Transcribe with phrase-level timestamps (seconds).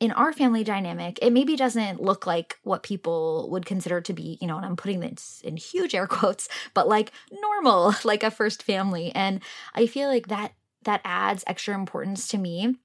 [0.00, 4.38] In our family dynamic, it maybe doesn't look like what people would consider to be,
[4.40, 8.30] you know, and I'm putting this in huge air quotes, but like normal, like a
[8.30, 9.12] first family.
[9.14, 9.40] And
[9.74, 10.52] I feel like that
[10.84, 12.76] that adds extra importance to me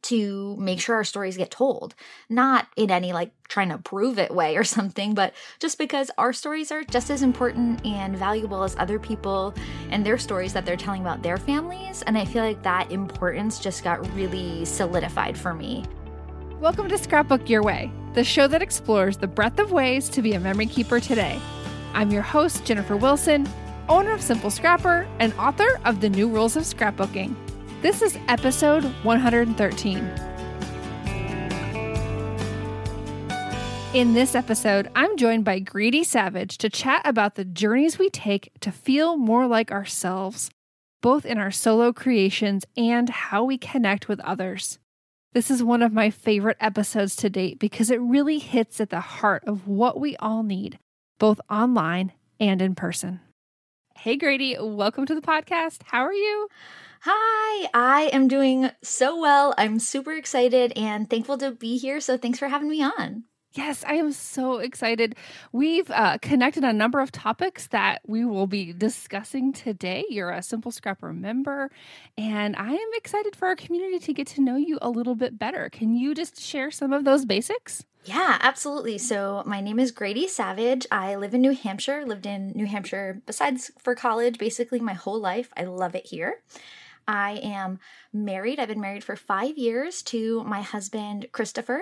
[0.00, 1.94] to make sure our stories get told.
[2.30, 6.32] Not in any like trying to prove it way or something, but just because our
[6.32, 9.54] stories are just as important and valuable as other people
[9.90, 12.02] and their stories that they're telling about their families.
[12.02, 15.84] And I feel like that importance just got really solidified for me.
[16.60, 20.32] Welcome to Scrapbook Your Way, the show that explores the breadth of ways to be
[20.32, 21.38] a memory keeper today.
[21.94, 23.48] I'm your host, Jennifer Wilson,
[23.88, 27.36] owner of Simple Scrapper and author of The New Rules of Scrapbooking.
[27.80, 29.98] This is episode 113.
[33.94, 38.50] In this episode, I'm joined by Grady Savage to chat about the journeys we take
[38.62, 40.50] to feel more like ourselves,
[41.02, 44.80] both in our solo creations and how we connect with others.
[45.38, 48.98] This is one of my favorite episodes to date because it really hits at the
[48.98, 50.80] heart of what we all need,
[51.20, 53.20] both online and in person.
[53.94, 55.82] Hey, Grady, welcome to the podcast.
[55.84, 56.48] How are you?
[57.02, 59.54] Hi, I am doing so well.
[59.56, 62.00] I'm super excited and thankful to be here.
[62.00, 63.22] So, thanks for having me on.
[63.52, 65.16] Yes, I am so excited.
[65.52, 70.04] We've uh, connected a number of topics that we will be discussing today.
[70.10, 71.70] You're a Simple Scrapper member,
[72.18, 75.38] and I am excited for our community to get to know you a little bit
[75.38, 75.70] better.
[75.70, 77.84] Can you just share some of those basics?
[78.04, 78.98] Yeah, absolutely.
[78.98, 80.86] So, my name is Grady Savage.
[80.90, 85.20] I live in New Hampshire, lived in New Hampshire besides for college basically my whole
[85.20, 85.50] life.
[85.56, 86.42] I love it here.
[87.08, 87.78] I am
[88.12, 88.60] married.
[88.60, 91.80] I've been married for five years to my husband, Christopher.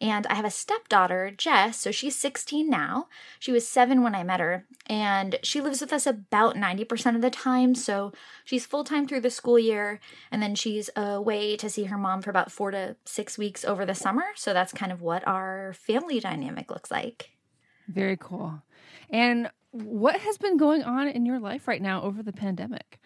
[0.00, 1.78] And I have a stepdaughter, Jess.
[1.78, 3.06] So she's 16 now.
[3.38, 4.66] She was seven when I met her.
[4.86, 7.76] And she lives with us about 90% of the time.
[7.76, 8.12] So
[8.44, 10.00] she's full time through the school year.
[10.32, 13.86] And then she's away to see her mom for about four to six weeks over
[13.86, 14.24] the summer.
[14.34, 17.30] So that's kind of what our family dynamic looks like.
[17.86, 18.62] Very cool.
[19.10, 22.98] And what has been going on in your life right now over the pandemic?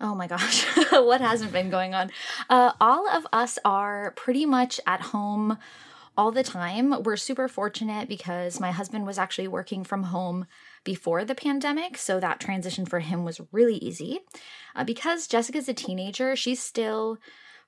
[0.00, 2.10] Oh my gosh, what hasn't been going on?
[2.48, 5.58] Uh, all of us are pretty much at home
[6.16, 7.02] all the time.
[7.02, 10.46] We're super fortunate because my husband was actually working from home
[10.84, 14.20] before the pandemic, so that transition for him was really easy.
[14.74, 17.18] Uh, because Jessica's a teenager, she's still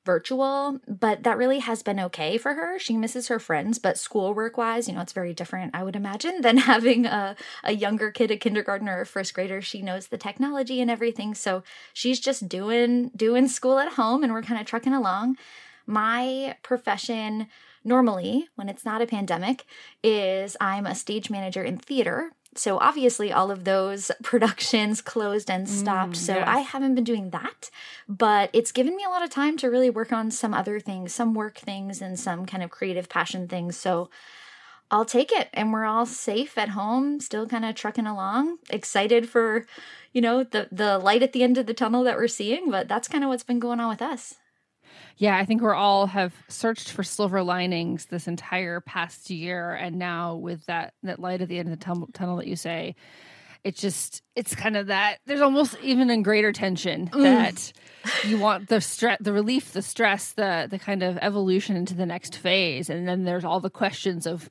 [0.05, 2.79] virtual, but that really has been okay for her.
[2.79, 6.41] She misses her friends, but schoolwork wise, you know, it's very different, I would imagine,
[6.41, 9.63] than having a, a younger kid, a kindergartner or first grader.
[9.63, 11.35] She knows the technology and everything.
[11.35, 15.37] So she's just doing doing school at home and we're kind of trucking along.
[15.87, 17.49] My profession
[17.84, 19.65] normally, when it's not a pandemic,
[20.03, 25.69] is I'm a stage manager in theater so obviously all of those productions closed and
[25.69, 26.13] stopped.
[26.13, 26.49] Mm, so yes.
[26.49, 27.71] I haven't been doing that,
[28.09, 31.15] but it's given me a lot of time to really work on some other things,
[31.15, 33.77] some work things and some kind of creative passion things.
[33.77, 34.11] So
[34.91, 39.29] I'll take it and we're all safe at home, still kind of trucking along, excited
[39.29, 39.67] for,
[40.13, 42.89] you know, the the light at the end of the tunnel that we're seeing, but
[42.89, 44.34] that's kind of what's been going on with us.
[45.16, 49.98] Yeah, I think we're all have searched for silver linings this entire past year, and
[49.98, 52.97] now with that that light at the end of the tunnel, tunnel that you say,
[53.65, 57.22] it's just it's kind of that there's almost even in greater tension mm.
[57.22, 57.72] that
[58.24, 62.06] you want the stress the relief the stress the the kind of evolution into the
[62.06, 64.50] next phase and then there's all the questions of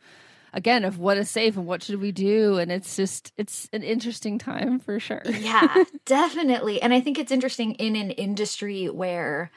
[0.53, 3.83] again of what is safe and what should we do and it's just it's an
[3.83, 9.51] interesting time for sure yeah definitely and i think it's interesting in an industry where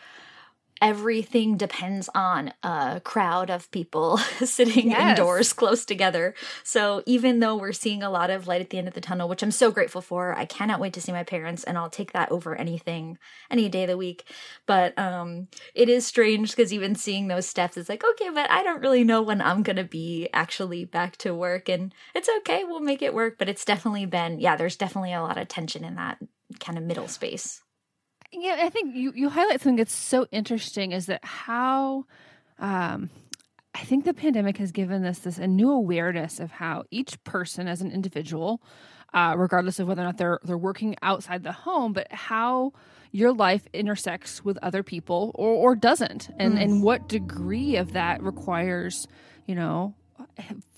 [0.82, 5.18] everything depends on a crowd of people sitting Yes.
[5.18, 6.34] indoors close together.
[6.62, 9.28] So even though we're seeing a lot of light at the end of the tunnel,
[9.28, 12.12] which I'm so grateful for, I cannot wait to see my parents and I'll take
[12.12, 13.18] that over anything
[13.50, 14.24] any day of the week.
[14.66, 18.62] But um it is strange because even seeing those steps it's like, okay, but I
[18.62, 22.64] don't really know when I'm going to be actually back to work and it's okay,
[22.64, 25.84] we'll make it work, but it's definitely been yeah, there's definitely a lot of tension
[25.84, 26.18] in that
[26.60, 27.62] kind of middle space.
[28.36, 32.04] Yeah, I think you, you highlight something that's so interesting is that how
[32.58, 33.10] um,
[33.74, 37.66] I think the pandemic has given us this a new awareness of how each person
[37.66, 38.62] as an individual,
[39.12, 42.72] uh, regardless of whether or not they're they're working outside the home, but how
[43.10, 48.22] your life intersects with other people or, or doesn't, and and what degree of that
[48.22, 49.08] requires,
[49.46, 49.94] you know,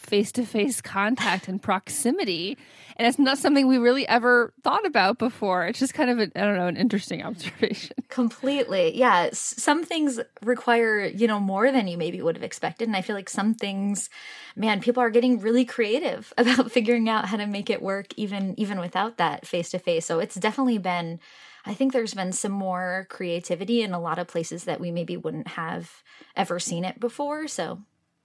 [0.06, 2.56] face to face contact and proximity.
[2.96, 5.66] And it's not something we really ever thought about before.
[5.66, 7.96] It's just kind of, I I don't know, an interesting observation.
[8.08, 8.96] Completely.
[8.96, 9.30] Yeah.
[9.32, 12.88] Some things require, you know, more than you maybe would have expected.
[12.88, 14.08] And I feel like some things,
[14.54, 18.58] man, people are getting really creative about figuring out how to make it work even
[18.58, 20.06] even without that face to face.
[20.06, 21.20] So it's definitely been
[21.68, 25.16] I think there's been some more creativity in a lot of places that we maybe
[25.16, 26.04] wouldn't have
[26.36, 27.48] ever seen it before.
[27.48, 27.80] So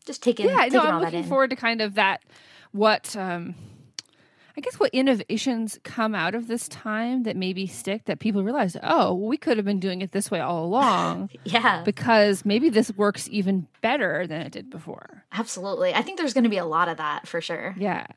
[0.05, 1.25] just taking, yeah, taking no, I'm looking in.
[1.25, 2.21] forward to kind of that,
[2.71, 3.55] what, um,
[4.57, 8.75] I guess what innovations come out of this time that maybe stick that people realize,
[8.83, 11.83] oh, we could have been doing it this way all along yeah.
[11.83, 15.23] because maybe this works even better than it did before.
[15.31, 15.93] Absolutely.
[15.93, 17.75] I think there's going to be a lot of that for sure.
[17.77, 18.07] Yeah.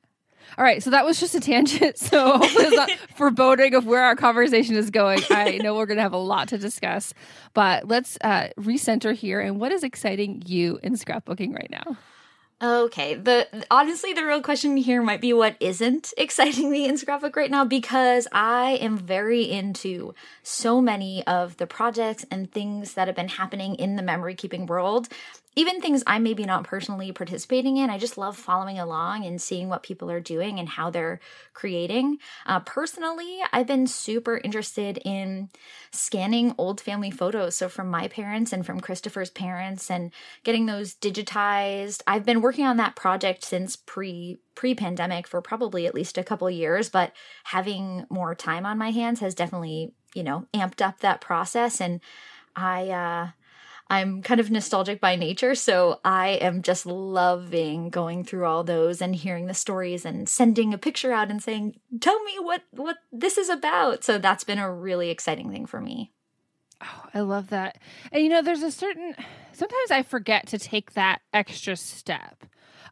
[0.57, 1.99] All right, so that was just a tangent.
[2.05, 5.21] So hopefully it's not foreboding of where our conversation is going.
[5.31, 7.15] I know we're going to have a lot to discuss,
[7.55, 9.41] but let's uh, recenter here.
[9.41, 11.97] And what is exciting you in scrapbooking right now?
[12.63, 13.15] Okay.
[13.15, 17.51] The honestly, the real question here might be what isn't exciting me in scrapbook right
[17.51, 23.17] now because I am very into so many of the projects and things that have
[23.17, 25.09] been happening in the memory keeping world.
[25.57, 29.69] Even things I'm maybe not personally participating in, I just love following along and seeing
[29.69, 31.21] what people are doing and how they're
[31.53, 32.19] creating.
[32.47, 35.51] Uh, personally, I've been super interested in
[35.91, 37.55] scanning old family photos.
[37.55, 40.13] So, from my parents and from Christopher's parents, and
[40.43, 42.03] getting those digitized.
[42.07, 46.25] I've been working on that project since pre pre pandemic for probably at least a
[46.25, 47.13] couple years, but
[47.45, 51.81] having more time on my hands has definitely you know amped up that process.
[51.81, 52.01] And
[52.57, 53.29] I uh,
[53.91, 59.03] I'm kind of nostalgic by nature, so I am just loving going through all those
[59.03, 62.97] and hearing the stories and sending a picture out and saying, "Tell me what what
[63.13, 66.11] this is about." So that's been a really exciting thing for me.
[66.83, 67.79] Oh, I love that.
[68.11, 69.15] And you know, there's a certain
[69.53, 72.45] sometimes I forget to take that extra step.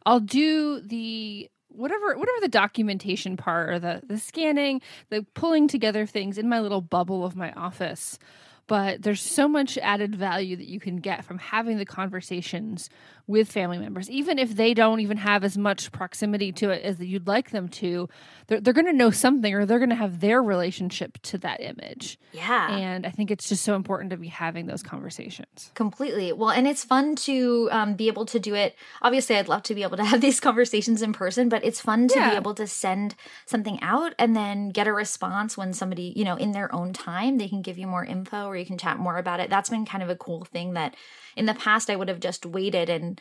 [0.05, 6.05] I'll do the whatever whatever the documentation part or the the scanning, the pulling together
[6.05, 8.19] things in my little bubble of my office.
[8.67, 12.89] But there's so much added value that you can get from having the conversations
[13.25, 16.99] with family members, even if they don't even have as much proximity to it as
[16.99, 18.09] you'd like them to.
[18.47, 21.61] They're, they're going to know something or they're going to have their relationship to that
[21.61, 22.19] image.
[22.33, 22.75] Yeah.
[22.75, 25.71] And I think it's just so important to be having those conversations.
[25.73, 26.33] Completely.
[26.33, 28.75] Well, and it's fun to um, be able to do it.
[29.01, 32.09] Obviously, I'd love to be able to have these conversations in person, but it's fun
[32.09, 32.31] to Yeah.
[32.31, 33.15] be able to send
[33.45, 37.37] something out and then get a response when somebody, you know, in their own time,
[37.37, 39.49] they can give you more info or you can chat more about it.
[39.49, 40.95] That's been kind of a cool thing that
[41.35, 43.12] in the past I would have just waited and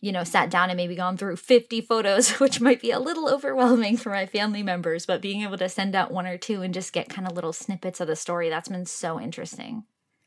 [0.00, 3.28] you know, sat down and maybe gone through 50 photos, which might be a little
[3.28, 6.74] overwhelming for my family members, but being able to send out one or two and
[6.74, 9.84] just get kind of little snippets of the story, that's been so interesting.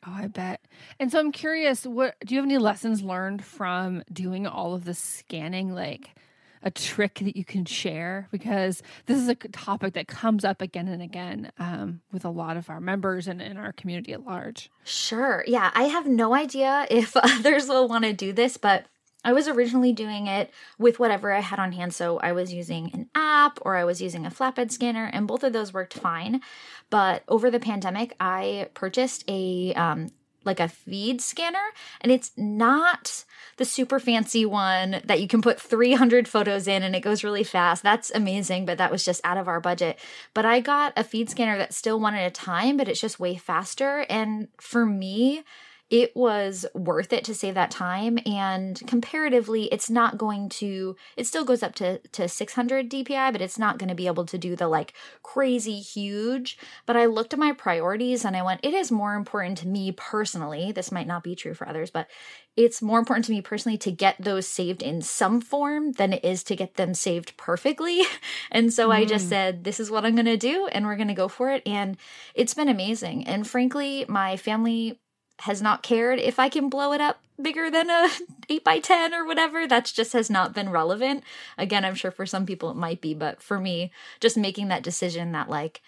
[0.07, 0.61] Oh, I bet.
[0.99, 4.85] And so I'm curious, what do you have any lessons learned from doing all of
[4.85, 6.15] the scanning like
[6.61, 10.87] a trick that you can share because this is a topic that comes up again
[10.87, 14.69] and again um, with a lot of our members and in our community at large.
[14.83, 15.43] Sure.
[15.47, 18.85] Yeah, I have no idea if others will want to do this, but
[19.23, 21.93] I was originally doing it with whatever I had on hand.
[21.93, 25.43] So I was using an app or I was using a flatbed scanner, and both
[25.43, 26.41] of those worked fine.
[26.89, 30.09] But over the pandemic, I purchased a um,
[30.45, 31.59] like a feed scanner,
[32.01, 33.25] and it's not
[33.57, 37.43] the super fancy one that you can put 300 photos in and it goes really
[37.43, 37.83] fast.
[37.83, 39.99] That's amazing, but that was just out of our budget.
[40.33, 43.19] But I got a feed scanner that's still one at a time, but it's just
[43.19, 44.05] way faster.
[44.09, 45.43] And for me,
[45.89, 51.25] it was worth it to save that time and comparatively it's not going to it
[51.25, 54.37] still goes up to to 600 dpi but it's not going to be able to
[54.37, 54.93] do the like
[55.23, 56.57] crazy huge.
[56.85, 59.91] But i looked at my priorities and i went it is more important to me
[59.91, 62.07] personally this might not be true for others but
[62.55, 66.25] it's more important to me personally to get those saved in some form than it
[66.25, 68.03] is to get them saved perfectly.
[68.51, 69.29] And so i just mm.
[69.29, 71.61] said this is what i'm going to do and we're going to go for it
[71.65, 71.97] and
[72.33, 73.27] it's been amazing.
[73.27, 74.99] And frankly my family
[75.39, 78.09] has not cared if I can blow it up bigger than a
[78.49, 79.67] 8 by 10 or whatever.
[79.67, 81.23] That's just has not been relevant.
[81.57, 84.83] Again, I'm sure for some people it might be, but for me, just making that
[84.83, 85.81] decision that like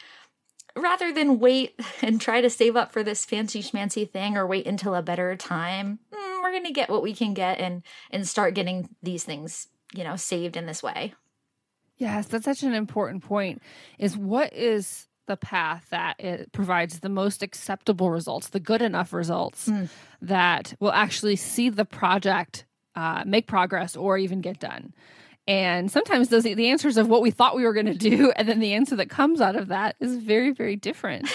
[0.75, 4.67] rather than wait and try to save up for this fancy schmancy thing or wait
[4.67, 8.27] until a better time, mm, we're going to get what we can get and and
[8.27, 11.13] start getting these things, you know, saved in this way.
[11.97, 13.61] Yes, that's such an important point.
[13.99, 19.13] Is what is the path that it provides the most acceptable results, the good enough
[19.13, 19.89] results mm.
[20.21, 24.93] that will actually see the project uh, make progress or even get done.
[25.47, 28.47] And sometimes those the answers of what we thought we were going to do, and
[28.47, 31.29] then the answer that comes out of that is very, very different.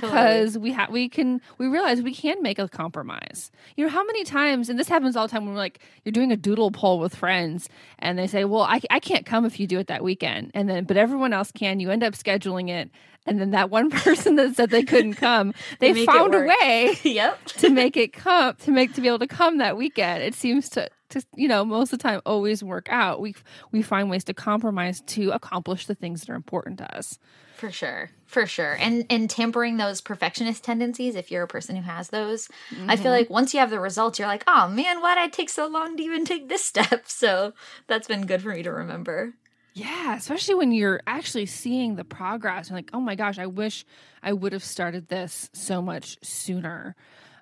[0.00, 0.70] Because totally.
[0.70, 3.50] we have we can we realize we can make a compromise.
[3.76, 6.12] You know how many times, and this happens all the time when we're like you're
[6.12, 9.58] doing a doodle poll with friends, and they say, "Well, I I can't come if
[9.58, 11.80] you do it that weekend," and then but everyone else can.
[11.80, 12.90] You end up scheduling it,
[13.26, 16.96] and then that one person that said they couldn't come, they, they found a way,
[17.02, 20.22] yep, to make it come to make to be able to come that weekend.
[20.22, 23.20] It seems to to you know most of the time always work out.
[23.20, 23.34] We
[23.72, 27.18] we find ways to compromise to accomplish the things that are important to us.
[27.56, 28.10] For sure.
[28.34, 28.76] For sure.
[28.80, 32.48] And and tampering those perfectionist tendencies if you're a person who has those.
[32.70, 32.90] Mm-hmm.
[32.90, 33.12] I feel mm-hmm.
[33.12, 35.68] like once you have the results you're like, "Oh man, why did I take so
[35.68, 37.52] long to even take this step?" So,
[37.86, 39.34] that's been good for me to remember.
[39.74, 43.86] Yeah, especially when you're actually seeing the progress and like, "Oh my gosh, I wish
[44.20, 46.96] I would have started this so much sooner."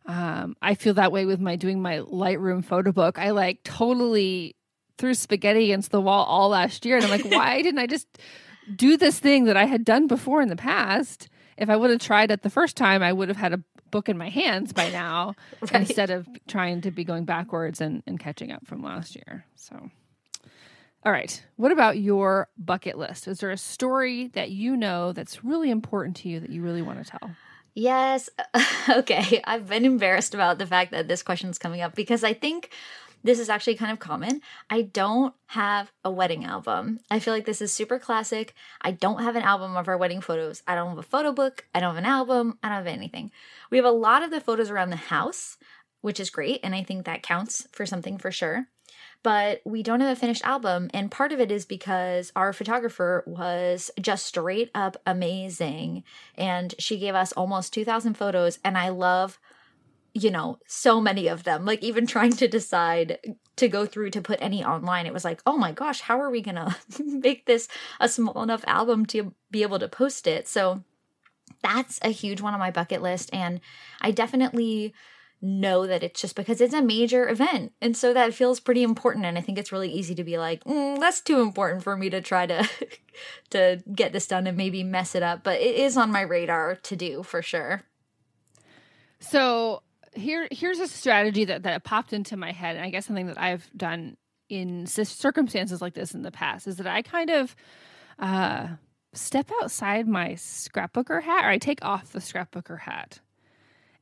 [0.05, 3.19] Um, I feel that way with my doing my Lightroom photo book.
[3.19, 4.57] I like totally
[4.99, 8.07] threw spaghetti against the wall all last year and I'm like, "Why didn't I just
[8.75, 11.28] do this thing that I had done before in the past.
[11.57, 14.09] If I would have tried it the first time, I would have had a book
[14.09, 15.75] in my hands by now right.
[15.75, 19.45] instead of trying to be going backwards and, and catching up from last year.
[19.54, 19.90] So,
[21.04, 21.42] all right.
[21.57, 23.28] What about your bucket list?
[23.28, 26.83] Is there a story that you know that's really important to you that you really
[26.83, 27.31] want to tell?
[27.75, 28.28] Yes.
[28.88, 29.40] okay.
[29.45, 32.71] I've been embarrassed about the fact that this question is coming up because I think
[33.23, 34.41] this is actually kind of common.
[34.69, 37.00] I don't have a wedding album.
[37.11, 38.55] I feel like this is super classic.
[38.81, 40.62] I don't have an album of our wedding photos.
[40.67, 41.67] I don't have a photo book.
[41.75, 42.59] I don't have an album.
[42.62, 43.31] I don't have anything.
[43.71, 45.59] We have a lot of the photos around the house,
[46.00, 46.61] which is great.
[46.62, 48.67] And I think that counts for something for sure
[49.23, 50.91] but we don't have a finished album.
[50.93, 56.02] And part of it is because our photographer was just straight up amazing.
[56.37, 58.59] And she gave us almost 2,000 photos.
[58.64, 59.38] And I love
[60.14, 61.64] you know, so many of them.
[61.64, 63.19] Like even trying to decide
[63.57, 66.31] to go through to put any online, it was like, oh my gosh, how are
[66.31, 67.69] we gonna make this
[68.00, 70.49] a small enough album to be able to post it?
[70.49, 70.83] So
[71.62, 73.31] that's a huge one on my bucket list.
[73.33, 73.61] And
[74.00, 74.95] I definitely
[75.45, 77.73] know that it's just because it's a major event.
[77.81, 79.25] And so that feels pretty important.
[79.25, 82.11] And I think it's really easy to be like, mm, that's too important for me
[82.11, 82.69] to try to
[83.50, 85.42] to get this done and maybe mess it up.
[85.42, 87.83] But it is on my radar to do for sure.
[89.19, 89.83] So
[90.14, 93.40] here here's a strategy that that popped into my head and i guess something that
[93.40, 94.16] i've done
[94.49, 97.57] in circumstances like this in the past is that i kind of
[98.19, 98.69] uh
[99.14, 103.21] step outside my scrapbooker hat or i take off the scrapbooker hat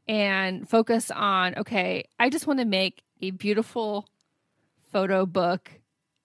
[0.08, 4.08] and focus on okay i just want to make a beautiful
[4.92, 5.70] photo book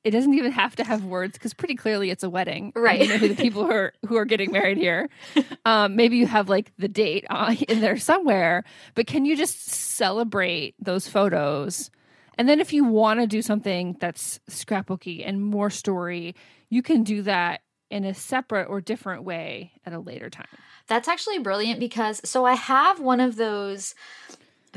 [0.05, 2.71] it doesn't even have to have words because pretty clearly it's a wedding.
[2.75, 3.01] Right.
[3.01, 5.09] You know who the people who are who are getting married here.
[5.67, 7.25] Um, maybe you have like the date
[7.67, 11.89] in there somewhere, but can you just celebrate those photos?
[12.37, 16.35] And then if you want to do something that's scrapbooky and more story,
[16.69, 20.45] you can do that in a separate or different way at a later time.
[20.87, 23.95] That's actually brilliant because so I have one of those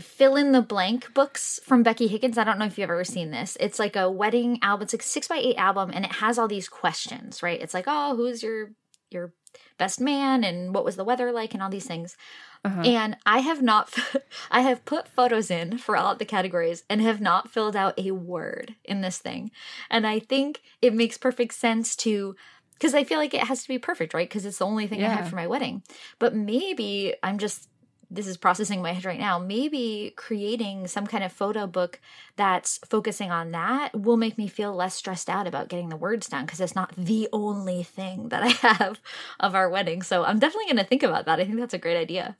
[0.00, 2.38] fill in the blank books from Becky Higgins.
[2.38, 3.56] I don't know if you've ever seen this.
[3.60, 4.84] It's like a wedding album.
[4.84, 7.60] It's like six by eight album, and it has all these questions, right?
[7.60, 8.72] It's like, oh, who's your
[9.10, 9.32] your
[9.78, 12.16] best man, and what was the weather like, and all these things.
[12.64, 12.82] Uh-huh.
[12.82, 13.94] And I have not,
[14.50, 17.98] I have put photos in for all of the categories and have not filled out
[17.98, 19.50] a word in this thing.
[19.90, 22.34] And I think it makes perfect sense to
[22.74, 24.28] because I feel like it has to be perfect, right?
[24.28, 25.10] Because it's the only thing yeah.
[25.10, 25.82] I have for my wedding.
[26.20, 27.68] But maybe I'm just
[28.10, 29.38] this is processing my head right now.
[29.38, 32.00] Maybe creating some kind of photo book
[32.36, 36.28] that's focusing on that will make me feel less stressed out about getting the words
[36.28, 39.00] down because it's not the only thing that I have
[39.40, 40.02] of our wedding.
[40.02, 41.40] So I'm definitely going to think about that.
[41.40, 42.36] I think that's a great idea.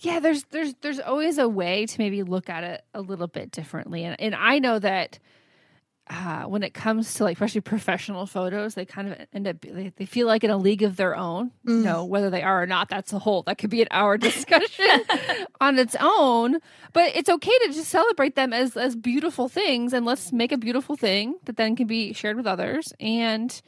[0.00, 3.52] Yeah, there's there's there's always a way to maybe look at it a little bit
[3.52, 4.04] differently.
[4.04, 5.18] And and I know that
[6.10, 9.92] uh, when it comes to like especially professional photos, they kind of end up they,
[9.96, 11.50] they feel like in a league of their own.
[11.66, 11.78] Mm.
[11.78, 12.88] You know whether they are or not.
[12.90, 14.86] That's a whole that could be an hour discussion
[15.60, 16.58] on its own.
[16.92, 20.58] But it's okay to just celebrate them as as beautiful things, and let's make a
[20.58, 22.92] beautiful thing that then can be shared with others.
[23.00, 23.60] And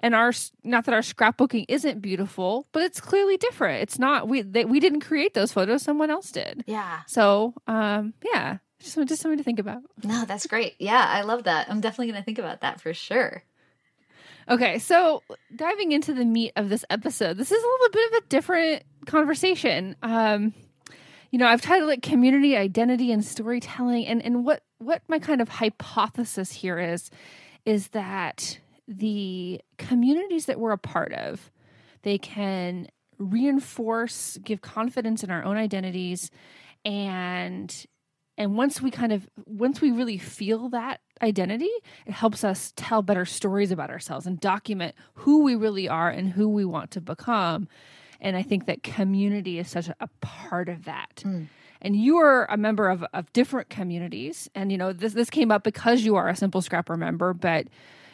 [0.00, 0.32] and our
[0.64, 4.78] not that our scrapbooking isn't beautiful but it's clearly different it's not we they, we
[4.78, 7.00] didn't create those photos someone else did Yeah.
[7.06, 10.74] so um yeah just just something to think about No, that's great.
[10.78, 11.68] Yeah, I love that.
[11.70, 13.42] I'm definitely going to think about that for sure.
[14.48, 15.22] okay so
[15.54, 18.82] diving into the meat of this episode this is a little bit of a different
[19.04, 20.54] conversation um
[21.32, 25.40] you know i've titled it community identity and storytelling and and what what my kind
[25.40, 27.10] of hypothesis here is
[27.64, 31.50] is that the communities that we're a part of
[32.02, 32.86] they can
[33.18, 36.30] reinforce give confidence in our own identities
[36.84, 37.84] and
[38.38, 41.70] and once we kind of once we really feel that identity
[42.06, 46.30] it helps us tell better stories about ourselves and document who we really are and
[46.30, 47.68] who we want to become.
[48.20, 51.20] And i think that community is such a, part of that.
[51.22, 51.44] Hmm.
[51.82, 54.48] And you are a member of, of different communities.
[54.54, 57.66] And you know this this came up because you are a simple scrapper member but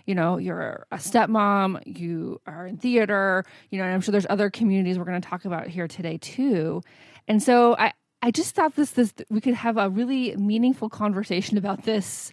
[0.07, 4.27] you know you're a stepmom you are in theater you know and i'm sure there's
[4.29, 6.83] other communities we're going to talk about here today too.
[7.29, 11.59] And so i i just thought this this we could have a really meaningful conversation
[11.59, 12.33] about this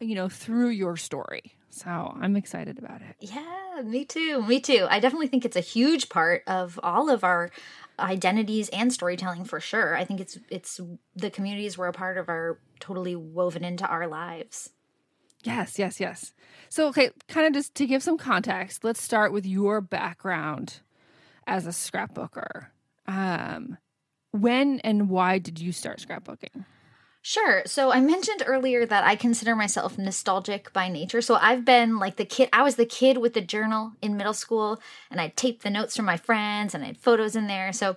[0.00, 4.40] you know through your story so i'm excited about it Yeah, me too.
[4.42, 4.86] Me too.
[4.88, 7.50] I definitely think it's a huge part of all of our
[7.98, 9.96] identities and storytelling for sure.
[9.96, 10.80] I think it's it's
[11.16, 14.70] the communities we're a part of are totally woven into our lives.
[15.42, 16.32] Yes, yes, yes.
[16.68, 20.80] So, okay, kind of just to give some context, let's start with your background
[21.46, 22.66] as a scrapbooker.
[23.06, 23.76] Um,
[24.34, 26.64] when and why did you start scrapbooking?
[27.22, 27.62] Sure.
[27.64, 31.22] So I mentioned earlier that I consider myself nostalgic by nature.
[31.22, 34.34] So I've been like the kid, I was the kid with the journal in middle
[34.34, 34.78] school,
[35.10, 37.72] and I taped the notes from my friends and I had photos in there.
[37.72, 37.96] So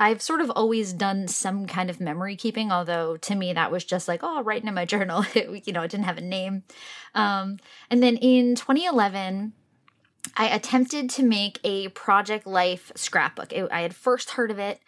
[0.00, 3.84] I've sort of always done some kind of memory keeping, although to me that was
[3.84, 5.24] just like, oh, writing in my journal.
[5.34, 6.64] You know, it didn't have a name.
[7.14, 7.58] Um,
[7.90, 9.52] and then in 2011,
[10.36, 13.52] I attempted to make a Project Life scrapbook.
[13.52, 14.80] It, I had first heard of it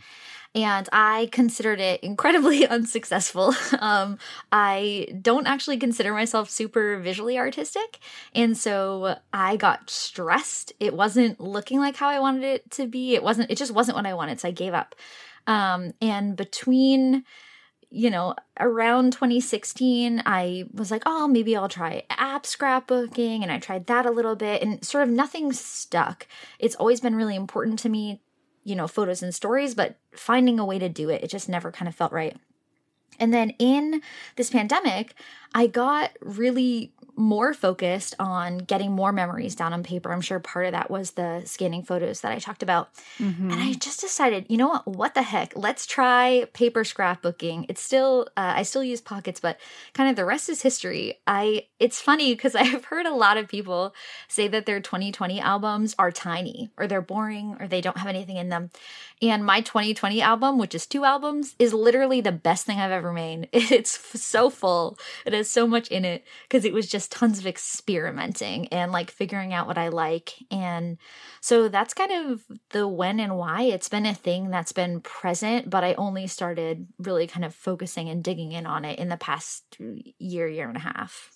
[0.57, 3.55] and I considered it incredibly unsuccessful.
[3.79, 4.19] Um,
[4.51, 7.99] I don't actually consider myself super visually artistic,
[8.35, 10.73] and so I got stressed.
[10.81, 13.15] It wasn't looking like how I wanted it to be.
[13.15, 13.51] It wasn't.
[13.51, 14.95] It just wasn't what I wanted, so I gave up.
[15.47, 17.25] Um, and between
[17.91, 23.43] you know, around 2016, I was like, oh, maybe I'll try app scrapbooking.
[23.43, 26.27] And I tried that a little bit and sort of nothing stuck.
[26.59, 28.21] It's always been really important to me,
[28.67, 31.71] you know, photos and stories, but finding a way to do it, it just never
[31.71, 32.37] kind of felt right.
[33.21, 34.03] And then in
[34.35, 35.15] this pandemic,
[35.55, 40.13] I got really more focused on getting more memories down on paper.
[40.13, 42.91] I'm sure part of that was the scanning photos that I talked about.
[43.51, 44.87] And I just decided, you know what?
[44.87, 45.53] What the heck?
[45.57, 47.67] Let's try paper scrapbooking.
[47.69, 49.59] It's still, uh, I still use pockets, but
[49.95, 51.19] kind of the rest is history.
[51.27, 53.95] I, it's funny because I've heard a lot of people
[54.29, 58.37] say that their 2020 albums are tiny or they're boring or they don't have anything
[58.37, 58.71] in them.
[59.23, 63.13] And my 2020 album, which is two albums, is literally the best thing I've ever
[63.13, 63.49] made.
[63.77, 64.97] It's so full.
[65.25, 69.11] It has so much in it because it was just tons of experimenting and like
[69.11, 70.35] figuring out what I like.
[70.51, 70.99] And
[71.41, 73.63] so that's kind of the when and why.
[73.63, 78.09] It's been a thing that's been present, but I only started really kind of focusing
[78.09, 79.77] and digging in on it in the past
[80.19, 81.31] year, year and a half.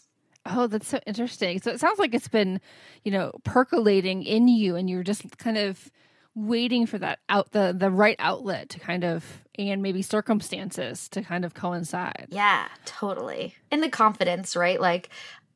[0.46, 1.60] Oh, that's so interesting.
[1.60, 2.60] So it sounds like it's been,
[3.04, 5.90] you know, percolating in you and you're just kind of
[6.34, 11.22] waiting for that out the the right outlet to kind of and maybe circumstances to
[11.22, 12.28] kind of coincide.
[12.30, 13.56] Yeah, totally.
[13.70, 14.80] And the confidence, right?
[14.80, 15.10] Like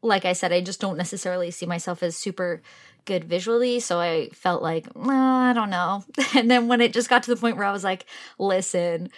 [0.05, 2.63] like I said, I just don't necessarily see myself as super
[3.07, 6.05] good visually, so I felt like, I don't know.
[6.37, 8.07] And then when it just got to the point where I was like,
[8.39, 9.11] listen,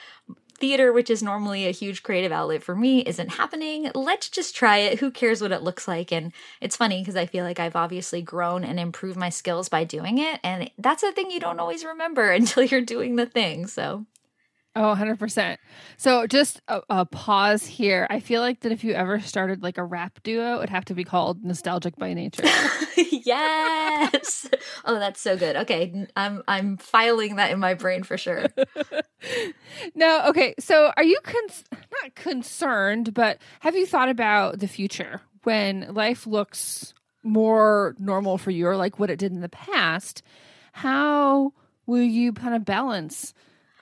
[0.58, 3.90] theater, which is normally a huge creative outlet for me, isn't happening.
[3.94, 5.00] Let's just try it.
[5.00, 6.12] Who cares what it looks like?
[6.12, 9.84] And it's funny because I feel like I've obviously grown and improved my skills by
[9.84, 10.40] doing it.
[10.44, 13.66] And that's a thing you don't always remember until you're doing the thing.
[13.66, 14.06] So
[14.78, 15.56] Oh, 100%.
[15.96, 18.06] So just a, a pause here.
[18.10, 20.94] I feel like that if you ever started like a rap duo, it'd have to
[20.94, 22.42] be called Nostalgic by Nature.
[22.96, 24.46] yes.
[24.84, 25.56] oh, that's so good.
[25.56, 28.44] Okay, I'm I'm filing that in my brain for sure.
[29.94, 30.54] no, okay.
[30.58, 36.92] So are you not concerned, but have you thought about the future when life looks
[37.22, 40.22] more normal for you or like what it did in the past?
[40.72, 41.54] How
[41.86, 43.32] will you kind of balance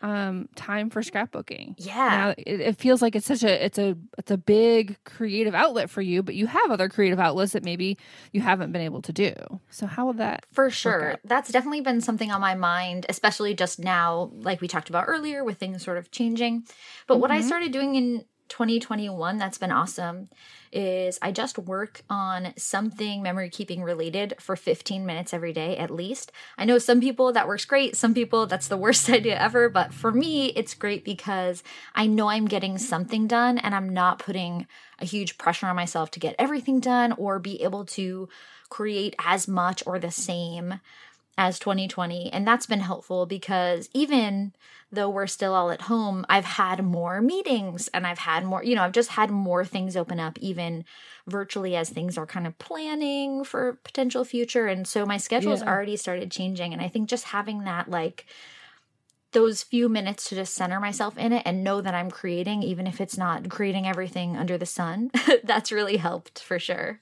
[0.05, 2.11] um time for scrapbooking Yeah.
[2.11, 5.89] now it, it feels like it's such a it's a it's a big creative outlet
[5.89, 7.97] for you but you have other creative outlets that maybe
[8.33, 9.33] you haven't been able to do
[9.71, 11.17] so how will that For sure.
[11.25, 15.43] That's definitely been something on my mind, especially just now, like we talked about earlier,
[15.43, 16.65] with things sort of changing.
[17.09, 17.47] But what I Mhm.
[17.51, 20.29] started doing in 2021 that's been awesome
[20.73, 25.91] is I just work on something memory keeping related for 15 minutes every day at
[25.91, 26.33] least.
[26.59, 29.95] I know some people that works great, some people that's the worst idea ever, but
[29.95, 31.63] for me it's great because
[31.95, 34.67] I know I'm getting something done and I'm not putting
[34.99, 38.29] a huge pressure on myself to get everything done or be able to
[38.69, 40.81] create as much or the same
[41.37, 42.33] as 2020.
[42.33, 44.53] And that's been helpful because even
[44.93, 48.75] though we're still all at home, I've had more meetings and I've had more, you
[48.75, 50.85] know, I've just had more things open up, even
[51.27, 54.67] virtually as things are kind of planning for potential future.
[54.67, 55.71] And so my schedule's yeah.
[55.71, 56.73] already started changing.
[56.73, 58.27] And I think just having that, like,
[59.33, 62.87] those few minutes to just center myself in it and know that I'm creating, even
[62.87, 65.11] if it's not creating everything under the sun,
[65.45, 67.01] that's really helped for sure.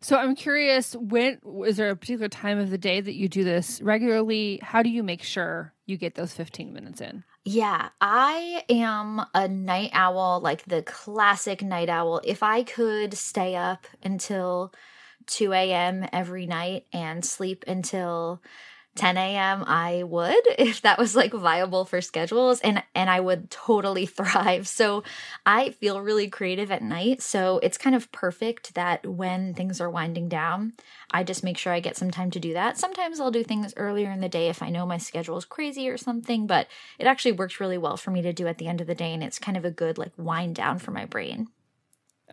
[0.00, 3.44] So I'm curious, when is there a particular time of the day that you do
[3.44, 4.60] this regularly?
[4.62, 7.24] How do you make sure you get those 15 minutes in?
[7.44, 12.20] Yeah, I am a night owl, like the classic night owl.
[12.24, 14.72] If I could stay up until
[15.26, 16.06] 2 a.m.
[16.12, 18.42] every night and sleep until
[18.96, 19.64] 10 a.m.
[19.66, 24.66] I would if that was like viable for schedules and and I would totally thrive.
[24.66, 25.04] So
[25.44, 27.22] I feel really creative at night.
[27.22, 30.72] So it's kind of perfect that when things are winding down,
[31.10, 32.78] I just make sure I get some time to do that.
[32.78, 35.88] Sometimes I'll do things earlier in the day if I know my schedule is crazy
[35.88, 36.66] or something, but
[36.98, 39.12] it actually works really well for me to do at the end of the day
[39.12, 41.48] and it's kind of a good like wind down for my brain.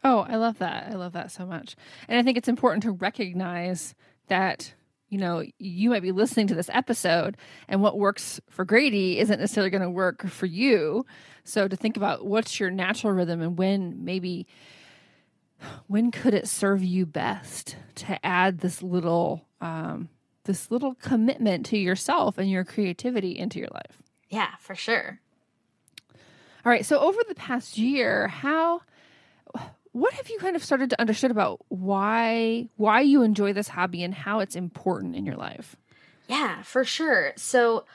[0.04, 0.90] Oh, I love that.
[0.90, 1.76] I love that so much.
[2.08, 3.96] And I think it's important to recognize
[4.28, 4.74] that
[5.14, 9.40] you know, you might be listening to this episode and what works for Grady isn't
[9.40, 11.06] necessarily going to work for you.
[11.44, 14.48] So to think about what's your natural rhythm and when maybe
[15.86, 20.10] when could it serve you best to add this little um,
[20.46, 24.02] this little commitment to yourself and your creativity into your life.
[24.30, 25.20] Yeah, for sure.
[26.66, 28.82] All right, so over the past year, how
[29.94, 34.04] what have you kind of started to understand about why why you enjoy this hobby
[34.04, 35.76] and how it's important in your life?
[36.28, 37.34] Yeah, for sure.
[37.38, 37.86] So,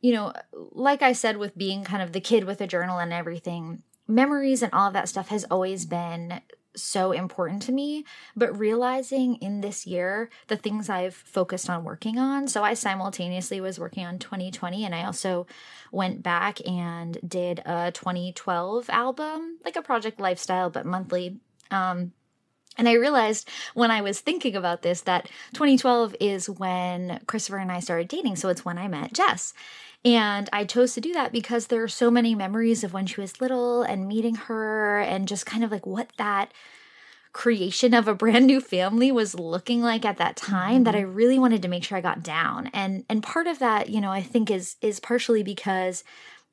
[0.00, 3.12] you know, like I said with being kind of the kid with a journal and
[3.12, 6.40] everything, memories and all of that stuff has always been
[6.76, 8.04] so important to me,
[8.36, 12.46] but realizing in this year the things I've focused on working on.
[12.46, 15.48] So I simultaneously was working on 2020 and I also
[15.90, 22.12] went back and did a 2012 album, like a project lifestyle, but monthly um,
[22.78, 27.72] and I realized when I was thinking about this that 2012 is when Christopher and
[27.72, 28.36] I started dating.
[28.36, 29.52] So it's when I met Jess.
[30.04, 33.20] And I chose to do that because there are so many memories of when she
[33.20, 36.52] was little and meeting her and just kind of like what that
[37.32, 40.82] creation of a brand new family was looking like at that time mm-hmm.
[40.84, 42.68] that I really wanted to make sure I got down.
[42.72, 46.04] And and part of that, you know, I think is is partially because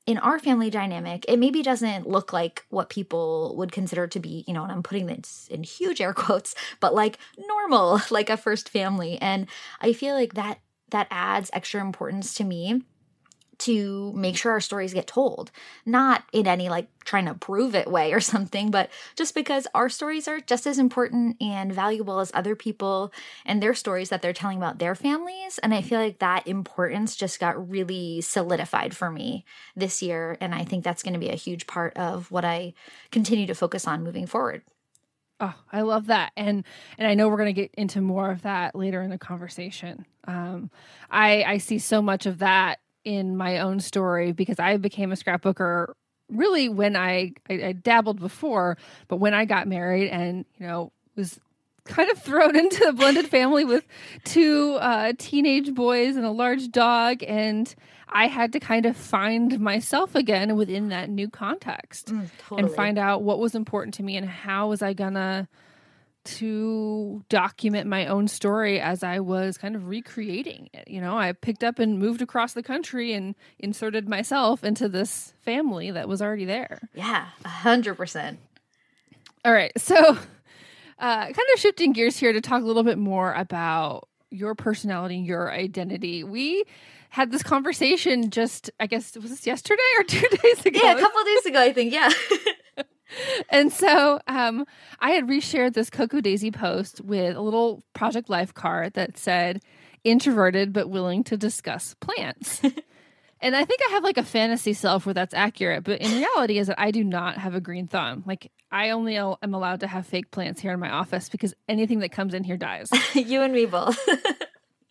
[0.05, 4.43] in our family dynamic, it maybe doesn't look like what people would consider to be,
[4.47, 8.37] you know, and I'm putting this in huge air quotes, but like normal, like a
[8.37, 9.17] first family.
[9.19, 9.47] And
[9.81, 10.59] I feel like that
[10.91, 12.83] that adds extra importance to me
[13.59, 15.51] to make sure our stories get told.
[15.85, 19.89] Not in any like trying to prove it way or something, but just because our
[19.89, 23.11] stories are just as important and valuable as other people
[23.45, 25.57] and their stories that they're telling about their families.
[25.59, 30.37] And I feel like that importance just got really solidified for me this year.
[30.41, 32.73] And I think that's going to be a huge part of what I
[33.11, 34.63] continue to focus on moving forward.
[35.39, 36.63] Oh, I love that, and
[36.97, 40.05] and I know we're going to get into more of that later in the conversation.
[40.25, 40.71] Um,
[41.11, 45.15] I I see so much of that in my own story because I became a
[45.15, 45.93] scrapbooker
[46.29, 50.91] really when I, I, I dabbled before, but when I got married and you know
[51.15, 51.39] was
[51.85, 53.85] kind of thrown into a blended family with
[54.23, 57.73] two uh, teenage boys and a large dog, and
[58.09, 62.63] I had to kind of find myself again within that new context mm, totally.
[62.63, 65.47] and find out what was important to me and how was I gonna
[66.25, 70.87] to document my own story as I was kind of recreating it.
[70.87, 75.33] You know, I picked up and moved across the country and inserted myself into this
[75.41, 76.79] family that was already there.
[76.93, 78.39] Yeah, a hundred percent.
[79.43, 80.15] All right, so uh,
[81.25, 85.51] kind of shifting gears here to talk a little bit more about your personality, your
[85.51, 86.23] identity.
[86.23, 86.65] We
[87.09, 90.79] had this conversation just, I guess, was this yesterday or two days ago?
[90.83, 91.93] Yeah, a couple days ago, I think.
[91.93, 92.09] Yeah.
[93.49, 94.65] and so um,
[94.99, 99.61] I had reshared this Cocoa Daisy post with a little Project Life card that said,
[100.05, 102.61] introverted but willing to discuss plants.
[103.41, 106.57] and I think I have like a fantasy self where that's accurate, but in reality
[106.57, 108.23] is that I do not have a green thumb.
[108.25, 111.99] Like I only am allowed to have fake plants here in my office because anything
[111.99, 112.89] that comes in here dies.
[113.13, 113.97] you and me both.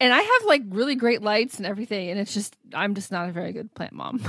[0.00, 3.28] and I have like really great lights and everything, and it's just I'm just not
[3.28, 4.20] a very good plant mom.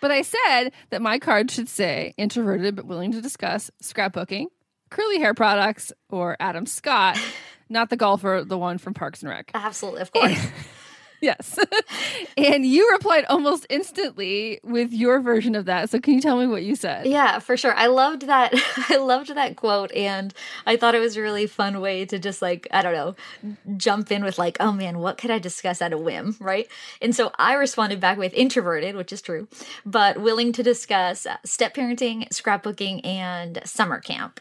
[0.00, 4.46] But I said that my card should say introverted but willing to discuss scrapbooking,
[4.90, 7.18] curly hair products, or Adam Scott,
[7.68, 9.50] not the golfer, the one from Parks and Rec.
[9.54, 10.46] Absolutely, of course.
[11.20, 11.58] Yes.
[12.36, 15.90] and you replied almost instantly with your version of that.
[15.90, 17.06] So can you tell me what you said?
[17.06, 17.74] Yeah, for sure.
[17.74, 18.52] I loved that.
[18.88, 20.32] I loved that quote and
[20.66, 23.16] I thought it was a really fun way to just like, I don't know,
[23.76, 26.68] jump in with like, oh man, what could I discuss at a whim, right?
[27.02, 29.48] And so I responded back with introverted, which is true,
[29.84, 34.40] but willing to discuss step parenting, scrapbooking and summer camp.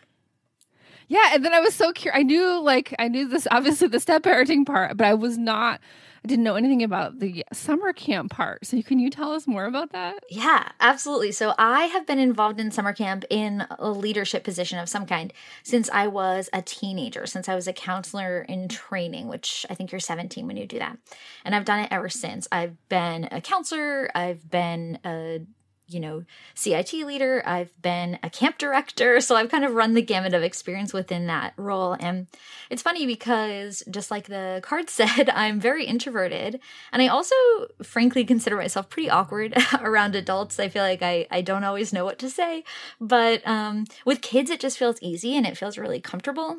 [1.08, 2.20] Yeah, and then I was so curious.
[2.20, 5.80] I knew like I knew this obviously the step parenting part, but I was not
[6.28, 8.66] didn't know anything about the summer camp part.
[8.66, 10.24] So can you tell us more about that?
[10.30, 11.32] Yeah, absolutely.
[11.32, 15.34] So I have been involved in summer camp in a leadership position of some kind
[15.64, 19.92] since I was a teenager, since I was a counselor in training, which I think
[19.92, 20.98] you're 17 when you do that.
[21.44, 22.48] And I've done it ever since.
[22.52, 25.42] I've been a counselor, I've been a
[25.88, 26.24] you know,
[26.54, 30.44] CIT leader, I've been a camp director, so I've kind of run the gamut of
[30.44, 31.96] experience within that role.
[32.00, 32.28] And
[32.70, 36.60] it's funny because just like the card said, I'm very introverted.
[36.92, 37.36] And I also
[37.82, 40.60] frankly consider myself pretty awkward around adults.
[40.60, 42.64] I feel like I, I don't always know what to say.
[43.00, 46.58] But um, with kids, it just feels easy and it feels really comfortable.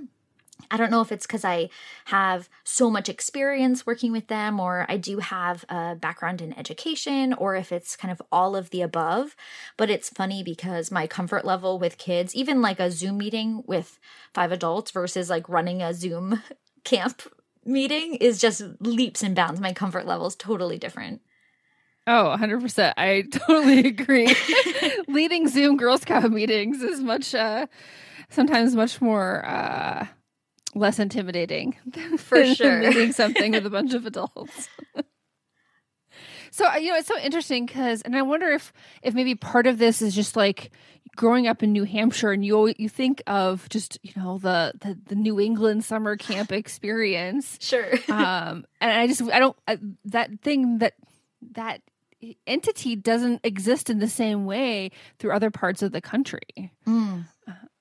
[0.71, 1.71] I don't know if it's because I
[2.07, 7.33] have so much experience working with them, or I do have a background in education,
[7.33, 9.35] or if it's kind of all of the above.
[9.77, 13.99] But it's funny because my comfort level with kids, even like a Zoom meeting with
[14.35, 16.43] five adults versus like running a Zoom
[16.85, 17.23] camp
[17.65, 19.61] meeting, is just leaps and bounds.
[19.61, 21.23] My comfort level is totally different.
[22.07, 22.95] Oh, 100%.
[22.97, 24.35] I totally agree.
[25.09, 27.67] Leading Zoom Girl Scout meetings is much, uh,
[28.31, 30.07] sometimes much more, uh,
[30.75, 31.77] less intimidating
[32.19, 32.79] for sure.
[32.89, 34.69] meeting something with a bunch of adults.
[36.51, 39.67] So uh, you know it's so interesting because and i wonder if if maybe part
[39.67, 40.71] of this is just like
[41.15, 44.99] growing up in new hampshire and you you think of just you know the the,
[45.09, 47.59] the new england summer camp experience.
[47.61, 47.93] Sure.
[48.09, 50.95] Um and i just i don't I, that thing that
[51.53, 51.83] that
[52.47, 56.73] entity doesn't exist in the same way through other parts of the country.
[56.87, 57.27] Mm.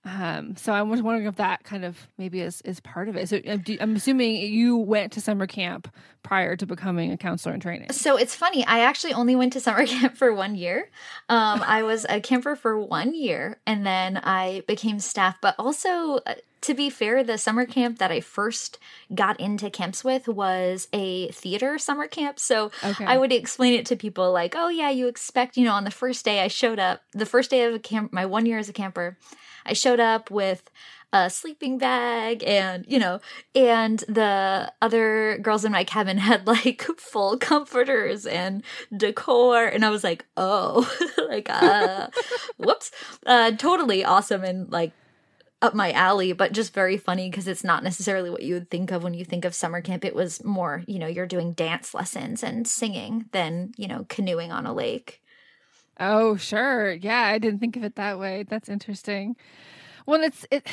[0.08, 3.28] Um, so I was wondering if that kind of maybe is, is part of it.
[3.28, 5.93] So uh, I'm assuming you went to summer camp
[6.24, 7.91] prior to becoming a counselor in training.
[7.91, 8.65] So it's funny.
[8.65, 10.89] I actually only went to summer camp for one year.
[11.28, 15.39] Um, I was a camper for one year and then I became staff.
[15.41, 18.80] But also, uh, to be fair, the summer camp that I first
[19.13, 22.39] got into camps with was a theater summer camp.
[22.39, 23.06] So okay.
[23.06, 25.91] I would explain it to people like, oh, yeah, you expect, you know, on the
[25.91, 28.70] first day I showed up, the first day of a camp, my one year as
[28.70, 29.17] a camper.
[29.65, 30.70] I showed up with
[31.13, 33.22] a sleeping bag and you know
[33.56, 38.62] and the other girls in my cabin had like full comforters and
[38.96, 40.86] decor and i was like oh
[41.30, 42.08] like uh
[42.58, 42.91] whoops
[43.26, 44.91] uh totally awesome and like
[45.62, 48.91] up my alley but just very funny because it's not necessarily what you would think
[48.91, 51.93] of when you think of summer camp it was more you know you're doing dance
[51.93, 55.22] lessons and singing than you know canoeing on a lake
[56.00, 56.91] Oh, sure.
[56.91, 58.46] Yeah, I didn't think of it that way.
[58.48, 59.36] That's interesting.
[60.06, 60.67] Well, it's it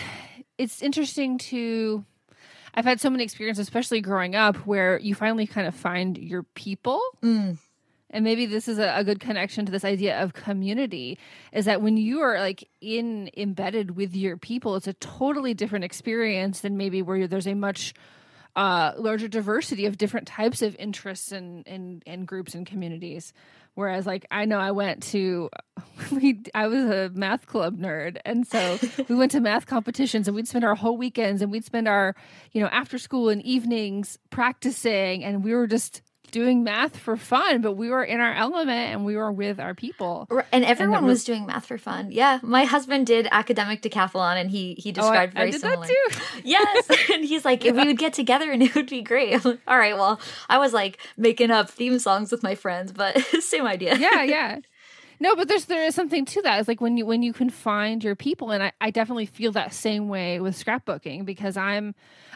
[0.58, 2.04] it's interesting to
[2.74, 6.42] I've had so many experiences, especially growing up, where you finally kind of find your
[6.54, 7.00] people.
[7.22, 7.58] Mm.
[8.14, 11.18] And maybe this is a, a, good connection to this idea of community
[11.52, 15.84] is that when you are like in embedded with your people, it's a totally different
[15.84, 17.92] experience than maybe where there's a much
[18.54, 23.32] uh, larger diversity of different types of interests and, and, and groups and communities.
[23.74, 25.50] Whereas, like, I know I went to,
[26.12, 28.18] we, I was a math club nerd.
[28.24, 31.64] And so we went to math competitions and we'd spend our whole weekends and we'd
[31.64, 32.14] spend our,
[32.52, 35.24] you know, after school and evenings practicing.
[35.24, 36.02] And we were just
[36.34, 39.72] doing math for fun, but we were in our element and we were with our
[39.72, 40.28] people.
[40.50, 42.10] And everyone and was, was, doing math for fun.
[42.10, 45.86] Yeah, my husband did academic decathlon, and he he described oh, I, very I similar.
[46.44, 47.70] yes, and he's like, yeah.
[47.70, 49.44] we would get together and it would be great.
[49.44, 53.16] Like, All right, well, I was like making up theme songs with my friends, but
[53.40, 53.96] same idea.
[53.96, 54.58] Yeah, yeah.
[55.20, 56.58] No, but there's there is something to that.
[56.58, 59.52] It's like when you when you can find your people, and I, I definitely feel
[59.52, 61.94] that same way with scrapbooking because I'm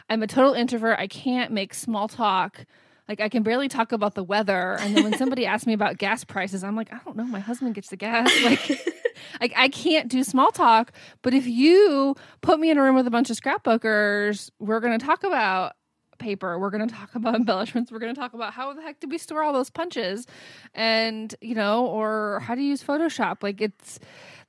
[0.09, 0.97] I'm a total introvert.
[0.99, 2.65] I can't make small talk
[3.09, 5.97] like I can barely talk about the weather, and then when somebody asks me about
[5.97, 7.25] gas prices, I'm like, I don't know.
[7.25, 8.31] My husband gets the gas.
[8.43, 8.97] Like,
[9.41, 10.93] like I can't do small talk.
[11.23, 14.97] But if you put me in a room with a bunch of scrapbookers, we're going
[14.97, 15.73] to talk about
[16.19, 16.59] paper.
[16.59, 17.91] We're going to talk about embellishments.
[17.91, 20.27] We're going to talk about how the heck did we store all those punches,
[20.73, 23.41] and you know, or how to use Photoshop.
[23.41, 23.99] Like it's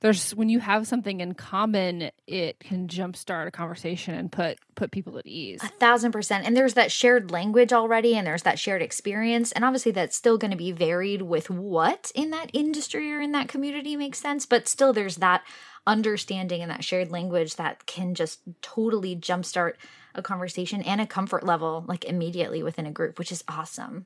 [0.01, 4.91] there's when you have something in common, it can jumpstart a conversation and put put
[4.91, 5.61] people at ease.
[5.63, 6.45] A thousand percent.
[6.45, 10.37] And there's that shared language already, and there's that shared experience, and obviously that's still
[10.37, 14.45] going to be varied with what in that industry or in that community makes sense,
[14.45, 15.43] but still there's that
[15.87, 19.73] understanding and that shared language that can just totally jumpstart
[20.13, 24.05] a conversation and a comfort level like immediately within a group, which is awesome.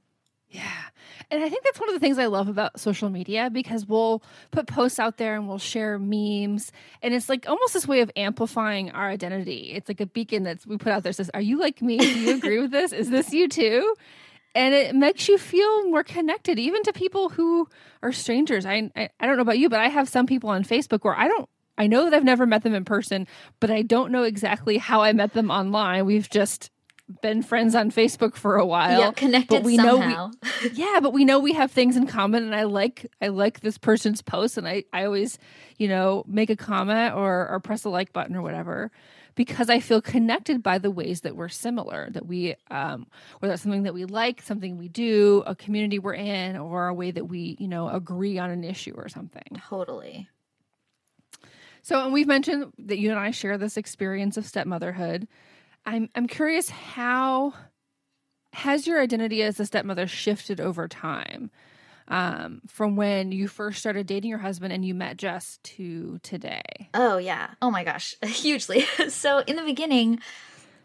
[0.49, 0.71] Yeah.
[1.31, 4.21] And I think that's one of the things I love about social media because we'll
[4.51, 6.71] put posts out there and we'll share memes.
[7.01, 9.71] And it's like almost this way of amplifying our identity.
[9.73, 11.97] It's like a beacon that we put out there says, Are you like me?
[11.97, 12.93] Do you agree with this?
[12.93, 13.95] Is this you too?
[14.53, 17.67] And it makes you feel more connected, even to people who
[18.01, 18.65] are strangers.
[18.65, 21.17] I, I, I don't know about you, but I have some people on Facebook where
[21.17, 23.27] I don't I know that I've never met them in person,
[23.59, 26.05] but I don't know exactly how I met them online.
[26.05, 26.71] We've just
[27.21, 28.99] been friends on Facebook for a while.
[28.99, 30.27] Yeah, connected but we somehow.
[30.27, 33.27] Know we, yeah, but we know we have things in common and I like I
[33.27, 35.37] like this person's post and I, I always,
[35.77, 38.91] you know, make a comment or or press a like button or whatever
[39.35, 43.05] because I feel connected by the ways that we're similar, that we um
[43.39, 46.93] whether it's something that we like, something we do, a community we're in, or a
[46.93, 49.61] way that we, you know, agree on an issue or something.
[49.69, 50.27] Totally.
[51.85, 55.27] So, and we've mentioned that you and I share this experience of stepmotherhood.
[55.85, 57.53] I'm I'm curious how
[58.53, 61.51] has your identity as a stepmother shifted over time
[62.07, 66.89] um, from when you first started dating your husband and you met Jess to today?
[66.95, 67.51] Oh yeah.
[67.61, 68.81] Oh my gosh, hugely.
[69.09, 70.21] so in the beginning,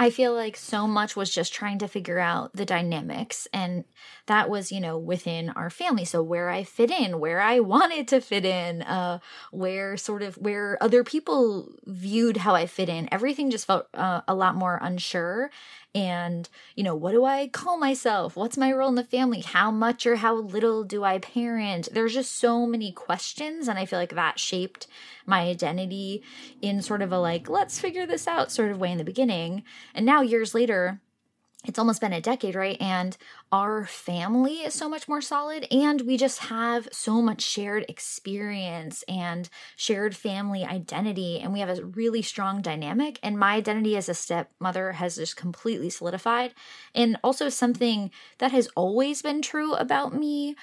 [0.00, 3.46] I feel like so much was just trying to figure out the dynamics.
[3.52, 3.84] And
[4.24, 6.06] that was, you know, within our family.
[6.06, 9.18] So where I fit in, where I wanted to fit in, uh,
[9.50, 13.12] where sort of where other people viewed how I fit in.
[13.12, 15.50] Everything just felt uh, a lot more unsure
[15.94, 18.36] and you know what do i call myself?
[18.36, 19.40] What's my role in the family?
[19.40, 21.88] How much or how little do i parent?
[21.92, 24.86] There's just so many questions and i feel like that shaped
[25.26, 26.22] my identity
[26.62, 29.62] in sort of a like let's figure this out sort of way in the beginning.
[29.94, 31.00] And now years later
[31.66, 32.76] it's almost been a decade, right?
[32.80, 33.16] And
[33.52, 39.04] our family is so much more solid, and we just have so much shared experience
[39.06, 43.18] and shared family identity, and we have a really strong dynamic.
[43.22, 46.54] And my identity as a stepmother has just completely solidified.
[46.94, 50.56] And also, something that has always been true about me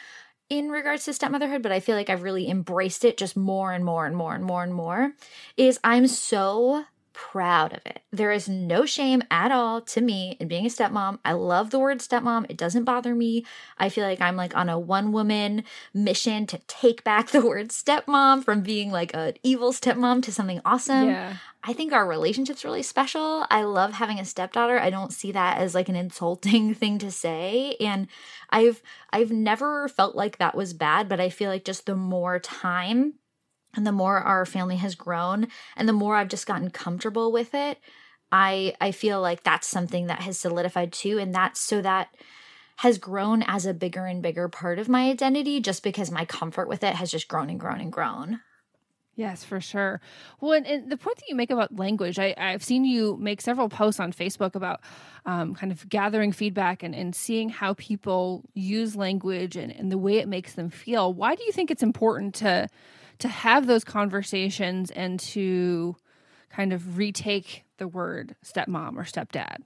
[0.49, 3.83] in regards to stepmotherhood, but I feel like I've really embraced it just more and
[3.83, 5.13] more and more and more and more
[5.57, 6.85] is I'm so
[7.17, 8.03] proud of it.
[8.11, 11.17] There is no shame at all to me in being a stepmom.
[11.25, 12.45] I love the word stepmom.
[12.47, 13.43] It doesn't bother me.
[13.79, 15.63] I feel like I'm like on a one woman
[15.95, 20.61] mission to take back the word stepmom from being like an evil stepmom to something
[20.63, 21.09] awesome.
[21.09, 21.37] Yeah.
[21.63, 23.47] I think our relationship's really special.
[23.49, 24.79] I love having a stepdaughter.
[24.79, 27.77] I don't see that as like an insulting thing to say.
[27.79, 28.07] And
[28.51, 32.37] I've I've never felt like that was bad, but I feel like just the more
[32.37, 33.15] time
[33.75, 37.53] and the more our family has grown and the more I've just gotten comfortable with
[37.53, 37.79] it,
[38.31, 42.09] I I feel like that's something that has solidified too and that's so that
[42.77, 46.67] has grown as a bigger and bigger part of my identity just because my comfort
[46.67, 48.39] with it has just grown and grown and grown.
[49.17, 49.99] Yes, for sure.
[50.39, 53.41] Well, and, and, the point that you make about language, I, have seen you make
[53.41, 54.81] several posts on Facebook about
[55.25, 59.97] um, kind of gathering feedback and, and seeing how people use language and, and the
[59.97, 61.11] way it makes them feel.
[61.11, 62.69] Why do you think it's important to
[63.19, 65.95] to have those conversations and to
[66.49, 69.57] kind of retake the word stepmom or stepdad.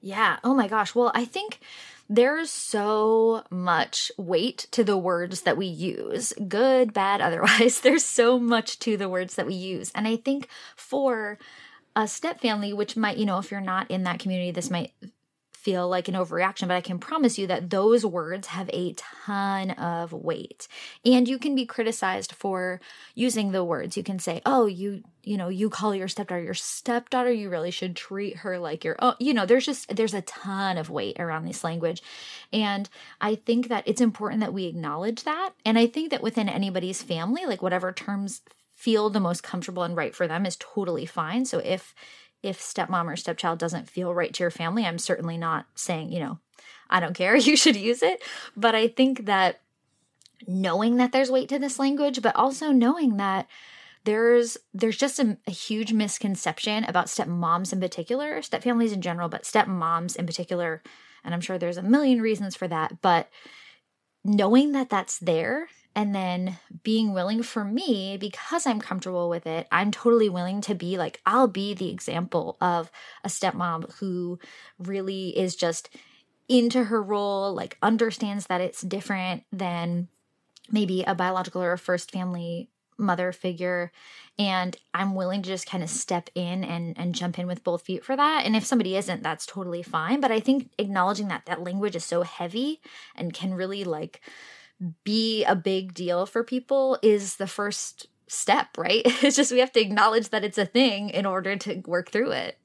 [0.00, 0.38] Yeah.
[0.42, 0.94] Oh my gosh.
[0.94, 1.60] Well, I think
[2.08, 7.80] there's so much weight to the words that we use, good, bad, otherwise.
[7.80, 9.90] There's so much to the words that we use.
[9.94, 11.38] And I think for
[11.94, 14.92] a step family, which might, you know, if you're not in that community, this might
[15.62, 19.70] feel like an overreaction, but I can promise you that those words have a ton
[19.70, 20.66] of weight.
[21.04, 22.80] And you can be criticized for
[23.14, 23.96] using the words.
[23.96, 27.70] You can say, "Oh, you, you know, you call your stepdaughter your stepdaughter, you really
[27.70, 31.20] should treat her like your oh, you know, there's just there's a ton of weight
[31.20, 32.02] around this language.
[32.52, 32.88] And
[33.20, 35.50] I think that it's important that we acknowledge that.
[35.64, 38.42] And I think that within anybody's family, like whatever terms
[38.82, 41.44] feel the most comfortable and right for them is totally fine.
[41.44, 41.94] So if
[42.42, 46.20] if stepmom or stepchild doesn't feel right to your family, I'm certainly not saying, you
[46.20, 46.38] know,
[46.90, 48.22] I don't care, you should use it.
[48.56, 49.60] But I think that
[50.46, 53.46] knowing that there's weight to this language, but also knowing that
[54.04, 59.44] there's there's just a, a huge misconception about stepmoms in particular, stepfamilies in general, but
[59.44, 60.82] stepmoms in particular,
[61.24, 63.28] and I'm sure there's a million reasons for that, but
[64.24, 69.66] knowing that that's there and then being willing for me because i'm comfortable with it
[69.70, 72.90] i'm totally willing to be like i'll be the example of
[73.24, 74.38] a stepmom who
[74.78, 75.88] really is just
[76.48, 80.08] into her role like understands that it's different than
[80.70, 83.92] maybe a biological or a first family mother figure.
[84.38, 87.82] And i'm willing to just kind of step in and and jump in with both
[87.82, 88.44] feet for that.
[88.44, 90.20] And if somebody isn't that's totally fine.
[90.20, 92.80] But i think acknowledging that that language is so heavy
[93.14, 94.20] and can really like
[95.04, 99.02] be a big deal for people is the first step, right?
[99.22, 102.32] It's just we have to acknowledge that it's a thing in order to work through
[102.32, 102.58] it.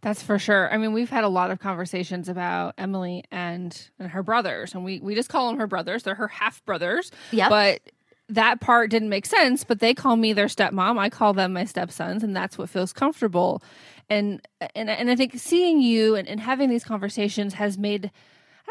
[0.00, 0.72] That's for sure.
[0.72, 4.84] I mean, we've had a lot of conversations about Emily and, and her brothers, and
[4.84, 6.04] we, we just call them her brothers.
[6.04, 7.10] They're her half brothers.
[7.32, 7.48] Yeah.
[7.48, 7.80] But
[8.28, 10.98] that part didn't make sense, but they call me their stepmom.
[10.98, 13.62] I call them my stepsons, and that's what feels comfortable.
[14.10, 14.40] And
[14.74, 18.10] and and I think seeing you and, and having these conversations has made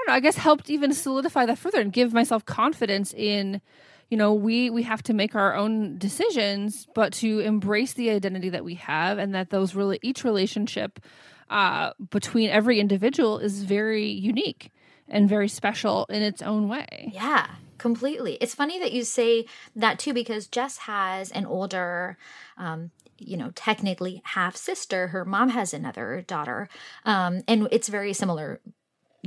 [0.08, 3.62] don't know, I guess helped even solidify that further and give myself confidence in,
[4.10, 8.50] you know, we we have to make our own decisions, but to embrace the identity
[8.50, 11.00] that we have and that those really each relationship
[11.50, 14.72] uh, between every individual is very unique
[15.10, 17.12] and very special in its own way.
[17.14, 17.48] Yeah,
[17.78, 18.38] completely.
[18.42, 19.46] It's funny that you say
[19.76, 22.18] that too, because Jess has an older,
[22.58, 25.08] um, you know, technically half sister.
[25.08, 26.70] Her mom has another daughter.
[27.06, 28.60] Um, and it's very similar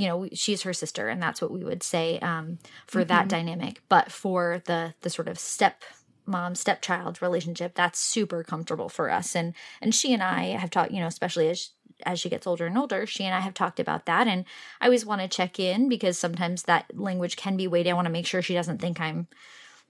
[0.01, 3.09] you know she's her sister and that's what we would say um, for mm-hmm.
[3.09, 3.83] that dynamic.
[3.89, 5.85] But for the the sort of step
[6.27, 9.35] mom stepchild relationship that's super comfortable for us.
[9.35, 11.71] And and she and i have talked you know especially as
[12.07, 14.27] as she gets older and older she and i have talked about that.
[14.27, 14.45] And
[14.81, 18.07] i always want to check in because sometimes that language can be weighty i want
[18.07, 19.29] to make sure she doesn't think i'm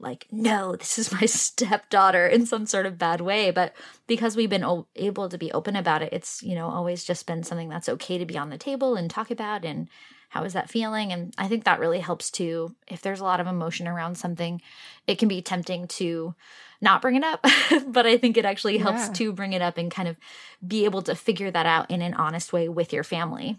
[0.01, 3.51] like, no, this is my stepdaughter in some sort of bad way.
[3.51, 3.75] But
[4.07, 7.27] because we've been o- able to be open about it, it's, you know, always just
[7.27, 9.65] been something that's okay to be on the table and talk about.
[9.65, 9.89] And
[10.31, 11.13] how is that feeling?
[11.13, 12.75] And I think that really helps too.
[12.89, 14.63] If there's a lot of emotion around something,
[15.07, 16.35] it can be tempting to
[16.81, 17.45] not bring it up.
[17.87, 19.13] but I think it actually helps yeah.
[19.13, 20.17] to bring it up and kind of
[20.67, 23.59] be able to figure that out in an honest way with your family.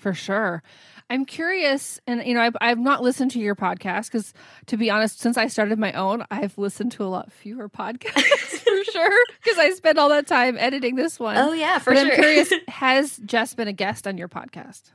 [0.00, 0.62] For sure.
[1.10, 4.32] I'm curious, and you know, I've, I've not listened to your podcast because,
[4.66, 8.22] to be honest, since I started my own, I've listened to a lot fewer podcasts
[8.22, 11.36] for sure because I spend all that time editing this one.
[11.36, 12.12] Oh yeah, for but sure.
[12.12, 14.92] I'm curious, has Jess been a guest on your podcast?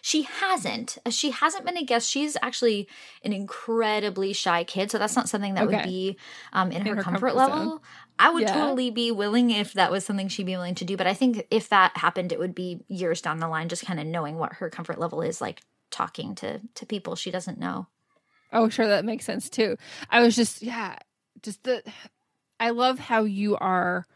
[0.00, 0.96] She hasn't.
[1.04, 2.10] Uh, she hasn't been a guest.
[2.10, 2.88] She's actually
[3.22, 5.76] an incredibly shy kid, so that's not something that okay.
[5.76, 6.16] would be
[6.52, 7.82] um, in, in, her, her comfort, comfort level.
[8.18, 8.54] I would yeah.
[8.54, 10.96] totally be willing if that was something she'd be willing to do.
[10.96, 14.00] But I think if that happened, it would be years down the line, just kind
[14.00, 17.86] of knowing what her comfort level is like talking to to people she doesn't know.
[18.52, 19.76] Oh, sure, that makes sense too.
[20.10, 20.96] I was just yeah,
[21.42, 21.82] just the
[22.58, 24.06] I love how you are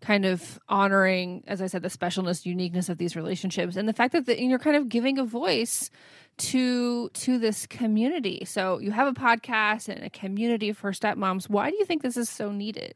[0.00, 4.12] kind of honoring, as I said, the specialness, uniqueness of these relationships, and the fact
[4.12, 5.90] that the, you're kind of giving a voice
[6.38, 8.44] to to this community.
[8.44, 11.48] So you have a podcast and a community for stepmoms.
[11.48, 12.94] Why do you think this is so needed?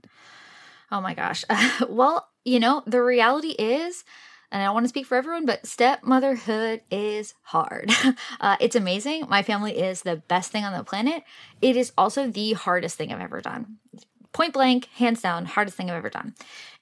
[0.90, 1.44] Oh my gosh.
[1.88, 4.04] well, you know, the reality is
[4.52, 7.90] and I don't want to speak for everyone, but stepmotherhood is hard.
[8.40, 9.24] Uh, it's amazing.
[9.28, 11.22] My family is the best thing on the planet.
[11.60, 13.76] It is also the hardest thing I've ever done.
[14.32, 16.34] Point blank, hands down, hardest thing I've ever done.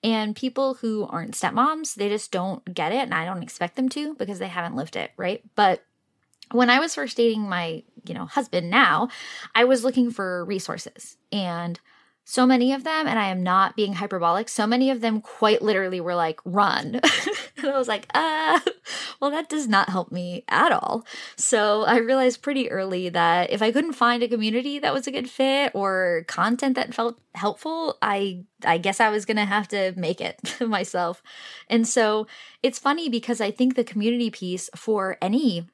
[0.03, 3.01] And people who aren't stepmoms, they just don't get it.
[3.01, 5.43] And I don't expect them to because they haven't lived it, right?
[5.55, 5.85] But
[6.53, 9.09] when I was first dating my, you know, husband now,
[9.55, 11.17] I was looking for resources.
[11.33, 11.79] And
[12.25, 15.63] so many of them, and I am not being hyperbolic, so many of them quite
[15.63, 17.01] literally were like, run.
[17.57, 18.61] and I was like, uh,
[19.21, 21.05] well, that does not help me at all.
[21.35, 25.11] So I realized pretty early that if I couldn't find a community that was a
[25.11, 29.93] good fit or content that felt helpful, I I guess I was gonna have to
[29.97, 31.25] make it myself.
[31.69, 32.29] And so
[32.63, 35.67] it's funny because I think the community piece for any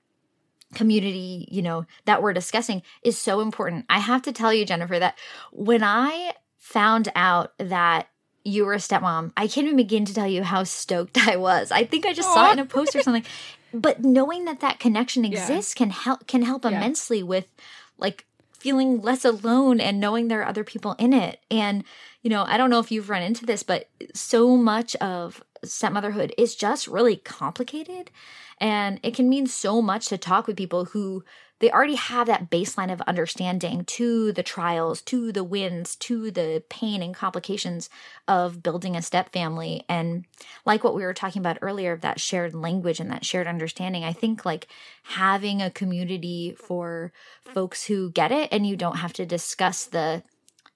[0.75, 3.87] community, you know, that we're discussing is so important.
[3.89, 5.19] I have to tell you, Jennifer, that
[5.53, 8.09] when I found out that
[8.45, 11.71] you were a stepmom, I can't even begin to tell you how stoked I was.
[11.71, 12.35] I think I just Aww.
[12.35, 13.25] saw it in a post or something.
[13.73, 15.79] But knowing that that connection exists yeah.
[15.79, 16.71] can help can help yeah.
[16.71, 17.53] immensely with
[17.99, 21.41] like feeling less alone and knowing there are other people in it.
[21.51, 21.85] And
[22.23, 26.35] you know, I don't know if you've run into this, but so much of stepmotherhood
[26.39, 28.11] is just really complicated
[28.59, 31.25] and it can mean so much to talk with people who
[31.59, 36.63] they already have that baseline of understanding to the trials, to the wins, to the
[36.69, 37.89] pain and complications
[38.29, 39.85] of building a step family.
[39.89, 40.27] And
[40.67, 44.05] like what we were talking about earlier, of that shared language and that shared understanding,
[44.05, 44.69] I think like
[45.05, 47.13] having a community for
[47.55, 50.23] folks who get it and you don't have to discuss the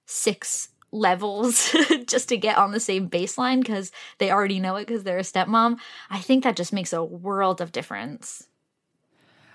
[0.07, 1.75] six levels
[2.05, 5.21] just to get on the same baseline because they already know it because they're a
[5.21, 5.77] stepmom.
[6.09, 8.47] I think that just makes a world of difference.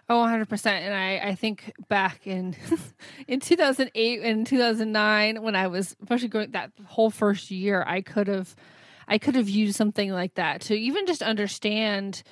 [0.08, 0.66] Oh, 100%.
[0.66, 2.54] And I, I think back in
[3.28, 8.28] in 2008 and 2009 when I was especially going that whole first year, I could
[8.28, 8.54] have
[9.08, 12.22] I could have used something like that to even just understand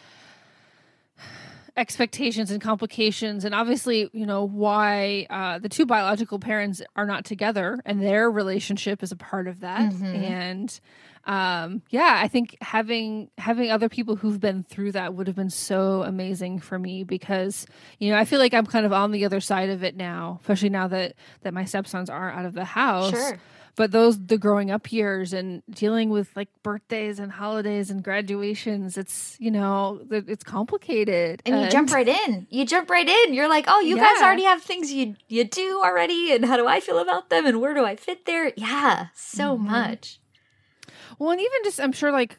[1.77, 7.25] expectations and complications and obviously you know why uh, the two biological parents are not
[7.25, 9.93] together and their relationship is a part of that.
[9.93, 10.05] Mm-hmm.
[10.05, 10.81] and
[11.25, 15.51] um, yeah i think having having other people who've been through that would have been
[15.51, 17.67] so amazing for me because
[17.99, 20.39] you know i feel like i'm kind of on the other side of it now
[20.43, 23.11] especially now that that my stepsons are out of the house.
[23.11, 23.39] Sure
[23.77, 28.97] but those the growing up years and dealing with like birthdays and holidays and graduations
[28.97, 31.43] it's you know it's complicated.
[31.45, 32.47] And, and you jump right in.
[32.51, 33.35] You jump right in.
[33.35, 34.15] You're like oh you yeah.
[34.15, 37.47] guys already have things you you do already and how do i feel about them
[37.47, 38.53] and where do i fit there?
[38.57, 39.71] Yeah so mm-hmm.
[39.71, 40.21] much.
[41.19, 42.39] Well and even just i'm sure like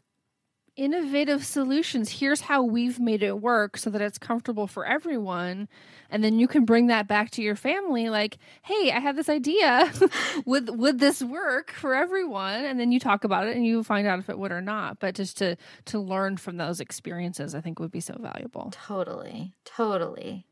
[0.75, 2.19] innovative solutions.
[2.19, 5.67] Here's how we've made it work so that it's comfortable for everyone.
[6.09, 9.29] And then you can bring that back to your family like, "Hey, I have this
[9.29, 9.91] idea.
[10.45, 14.05] would would this work for everyone?" And then you talk about it and you find
[14.05, 14.99] out if it would or not.
[14.99, 15.55] But just to
[15.85, 18.71] to learn from those experiences, I think would be so valuable.
[18.71, 19.53] Totally.
[19.63, 20.45] Totally.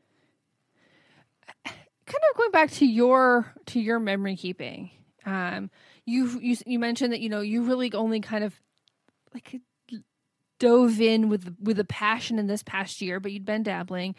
[1.64, 4.90] Kind of going back to your to your memory keeping.
[5.24, 5.70] Um
[6.04, 8.54] you you you mentioned that you know you really only kind of
[9.32, 9.60] like
[10.58, 14.14] dove in with with a passion in this past year, but you'd been dabbling.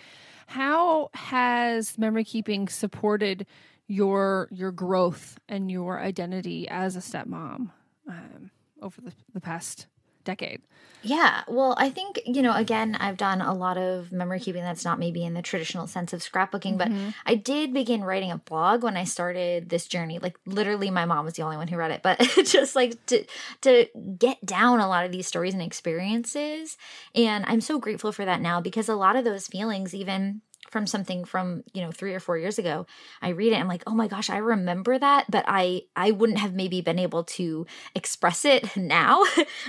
[0.47, 3.45] How has memory keeping supported
[3.87, 7.71] your your growth and your identity as a stepmom
[8.07, 9.87] um, over the, the past
[10.23, 10.61] decade?
[11.05, 11.43] Yeah.
[11.47, 14.97] Well, I think, you know, again, I've done a lot of memory keeping that's not
[14.97, 17.05] maybe in the traditional sense of scrapbooking, mm-hmm.
[17.05, 20.17] but I did begin writing a blog when I started this journey.
[20.17, 23.23] Like literally my mom was the only one who read it, but just like to
[23.61, 23.85] to
[24.17, 26.75] get down a lot of these stories and experiences.
[27.13, 30.87] And I'm so grateful for that now because a lot of those feelings even from
[30.87, 32.85] something from you know three or four years ago
[33.21, 36.39] i read it i'm like oh my gosh i remember that but i i wouldn't
[36.39, 39.23] have maybe been able to express it now.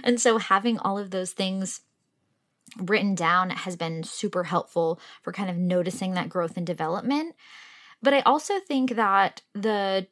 [0.04, 1.80] And so having all of those things
[2.78, 7.34] written down has been super helpful for kind of noticing that growth and development.
[8.02, 10.06] But i also think that the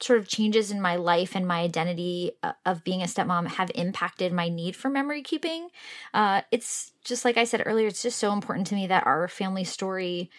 [0.00, 3.70] sort of changes in my life and my identity uh, of being a stepmom have
[3.74, 5.68] impacted my need for memory keeping.
[6.12, 9.28] Uh, it's just like I said earlier, it's just so important to me that our
[9.28, 10.30] family story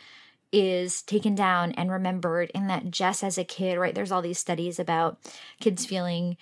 [0.51, 3.93] is taken down and remembered, and that Jess as a kid, right?
[3.95, 5.19] There's all these studies about
[5.59, 6.37] kids feeling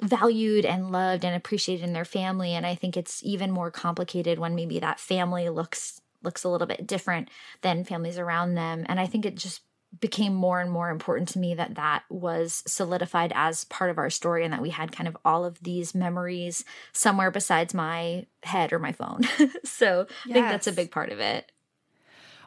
[0.00, 4.36] valued and loved and appreciated in their family and i think it's even more complicated
[4.36, 7.28] when maybe that family looks looks a little bit different
[7.60, 9.60] than families around them and i think it just
[10.00, 14.10] became more and more important to me that that was solidified as part of our
[14.10, 18.72] story and that we had kind of all of these memories somewhere besides my head
[18.72, 19.22] or my phone.
[19.64, 20.30] so yes.
[20.30, 21.52] I think that's a big part of it.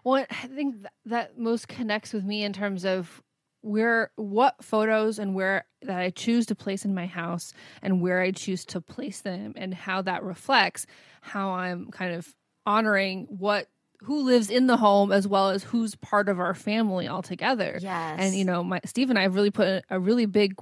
[0.04, 0.76] Well, I think
[1.06, 3.24] that most connects with me in terms of
[3.62, 8.22] where what photos and where that I choose to place in my house and where
[8.22, 10.86] I choose to place them and how that reflects
[11.22, 12.36] how I'm kind of
[12.68, 13.68] honoring what
[14.02, 17.78] who lives in the home as well as who's part of our family altogether.
[17.82, 18.18] Yes.
[18.20, 20.56] And you know, my Steve and I have really put a, a really big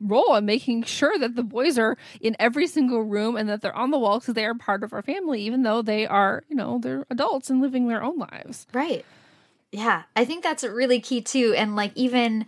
[0.00, 3.76] role in making sure that the boys are in every single room and that they're
[3.76, 6.56] on the wall because they are part of our family, even though they are, you
[6.56, 8.66] know, they're adults and living their own lives.
[8.72, 9.04] Right.
[9.72, 10.04] Yeah.
[10.16, 11.54] I think that's really key too.
[11.56, 12.46] And like even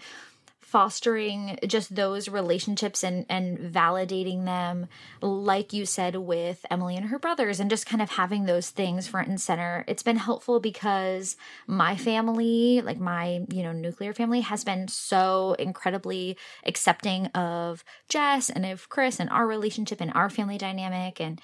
[0.72, 4.86] fostering just those relationships and and validating them
[5.20, 9.06] like you said with Emily and her brothers and just kind of having those things
[9.06, 9.84] front and center.
[9.86, 15.54] It's been helpful because my family like my you know nuclear family has been so
[15.58, 21.38] incredibly accepting of Jess and of Chris and our relationship and our family dynamic and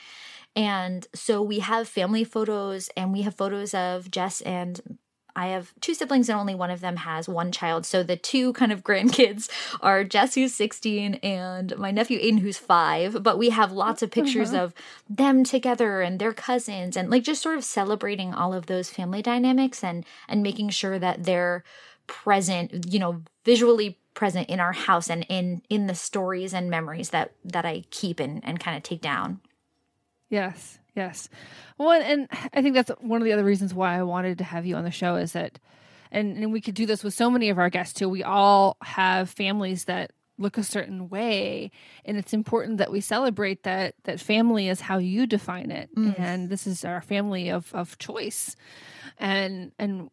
[0.56, 4.98] and so we have family photos and we have photos of Jess and
[5.38, 7.86] I have two siblings and only one of them has one child.
[7.86, 9.48] So the two kind of grandkids
[9.80, 13.22] are Jess, who's 16, and my nephew Aiden, who's five.
[13.22, 14.64] But we have lots of pictures uh-huh.
[14.64, 14.74] of
[15.08, 19.22] them together and their cousins and like just sort of celebrating all of those family
[19.22, 21.62] dynamics and and making sure that they're
[22.08, 27.10] present, you know, visually present in our house and in in the stories and memories
[27.10, 29.40] that that I keep and, and kind of take down.
[30.28, 30.78] Yes.
[30.98, 31.28] Yes.
[31.78, 34.66] Well, and I think that's one of the other reasons why I wanted to have
[34.66, 35.60] you on the show is that,
[36.10, 38.08] and, and we could do this with so many of our guests too.
[38.08, 41.70] We all have families that look a certain way
[42.04, 46.14] and it's important that we celebrate that that family is how you define it mm.
[46.16, 48.54] and this is our family of of choice
[49.18, 50.08] and and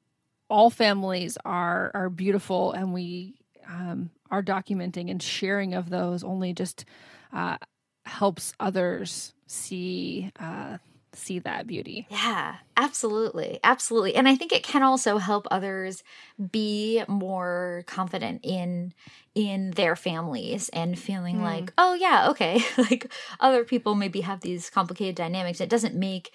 [0.49, 3.35] all families are are beautiful and we
[3.67, 6.85] um, are documenting and sharing of those only just
[7.31, 7.57] uh,
[8.05, 10.77] helps others see uh,
[11.13, 12.07] see that beauty.
[12.09, 13.59] Yeah, absolutely.
[13.63, 14.15] Absolutely.
[14.15, 16.03] And I think it can also help others
[16.51, 18.93] be more confident in
[19.33, 21.43] in their families and feeling mm.
[21.43, 25.61] like, "Oh yeah, okay." like other people maybe have these complicated dynamics.
[25.61, 26.31] It doesn't make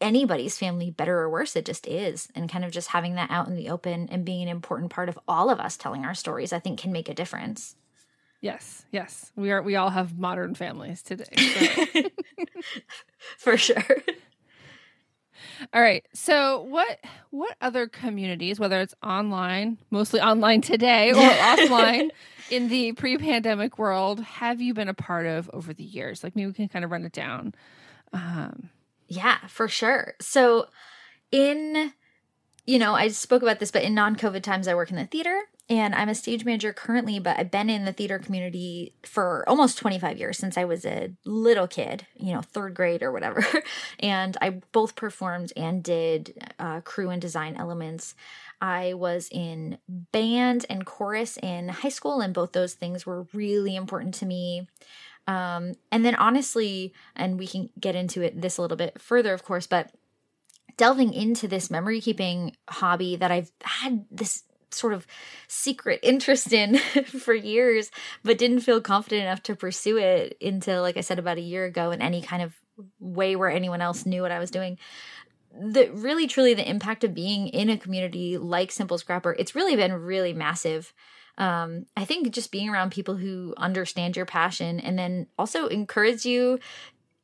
[0.00, 1.56] anybody's family better or worse.
[1.56, 2.28] It just is.
[2.34, 5.08] And kind of just having that out in the open and being an important part
[5.08, 7.74] of all of us telling our stories, I think can make a difference.
[8.40, 9.32] Yes, yes.
[9.34, 11.24] We are we all have modern families today.
[11.98, 12.02] So.
[13.38, 13.84] For sure.
[15.72, 16.04] All right.
[16.12, 16.98] So what
[17.30, 22.10] what other communities, whether it's online, mostly online today or offline
[22.50, 26.22] in the pre-pandemic world, have you been a part of over the years?
[26.22, 27.54] Like maybe we can kind of run it down.
[28.12, 28.70] Um
[29.08, 30.14] yeah, for sure.
[30.20, 30.68] So
[31.32, 31.92] in
[32.66, 35.40] you know, I spoke about this, but in non-COVID times I work in the theater
[35.70, 39.76] and I'm a stage manager currently, but I've been in the theater community for almost
[39.76, 43.44] 25 years since I was a little kid, you know, third grade or whatever.
[44.00, 48.14] and I both performed and did uh, crew and design elements.
[48.62, 53.76] I was in band and chorus in high school, and both those things were really
[53.76, 54.68] important to me.
[55.26, 59.34] Um, and then, honestly, and we can get into it this a little bit further,
[59.34, 59.92] of course, but
[60.78, 65.06] delving into this memory keeping hobby that I've had this sort of
[65.46, 67.90] secret interest in for years,
[68.22, 71.64] but didn't feel confident enough to pursue it until, like I said, about a year
[71.64, 72.54] ago in any kind of
[73.00, 74.78] way where anyone else knew what I was doing.
[75.52, 79.76] The really, truly, the impact of being in a community like Simple Scrapper, it's really
[79.76, 80.92] been really massive.
[81.38, 86.24] Um, I think just being around people who understand your passion and then also encourage
[86.24, 86.58] you,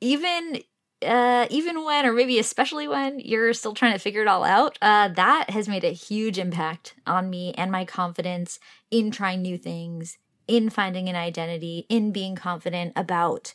[0.01, 0.61] even
[1.05, 4.79] uh, even when, or maybe especially when you're still trying to figure it all out,
[4.83, 8.59] uh, that has made a huge impact on me and my confidence
[8.91, 13.55] in trying new things, in finding an identity, in being confident about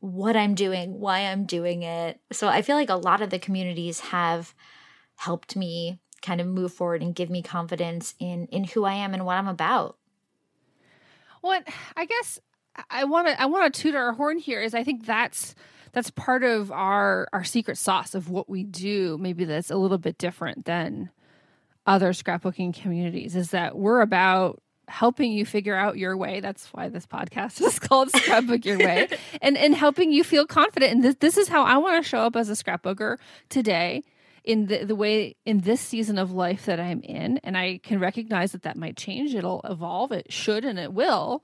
[0.00, 2.20] what I'm doing, why I'm doing it.
[2.32, 4.54] So I feel like a lot of the communities have
[5.16, 9.14] helped me kind of move forward and give me confidence in in who I am
[9.14, 9.96] and what I'm about.
[11.40, 11.66] What
[11.96, 12.40] I guess
[12.90, 15.54] I want to I want to toot our horn here is I think that's
[15.92, 19.98] that's part of our our secret sauce of what we do maybe that's a little
[19.98, 21.10] bit different than
[21.86, 26.40] other scrapbooking communities is that we're about helping you figure out your way.
[26.40, 29.08] That's why this podcast is called scrapbook your way.
[29.40, 30.92] And and helping you feel confident.
[30.92, 33.16] And this this is how I want to show up as a scrapbooker
[33.48, 34.04] today
[34.44, 37.38] in the, the way in this season of life that I'm in.
[37.38, 39.34] And I can recognize that that might change.
[39.34, 40.12] It'll evolve.
[40.12, 41.42] It should and it will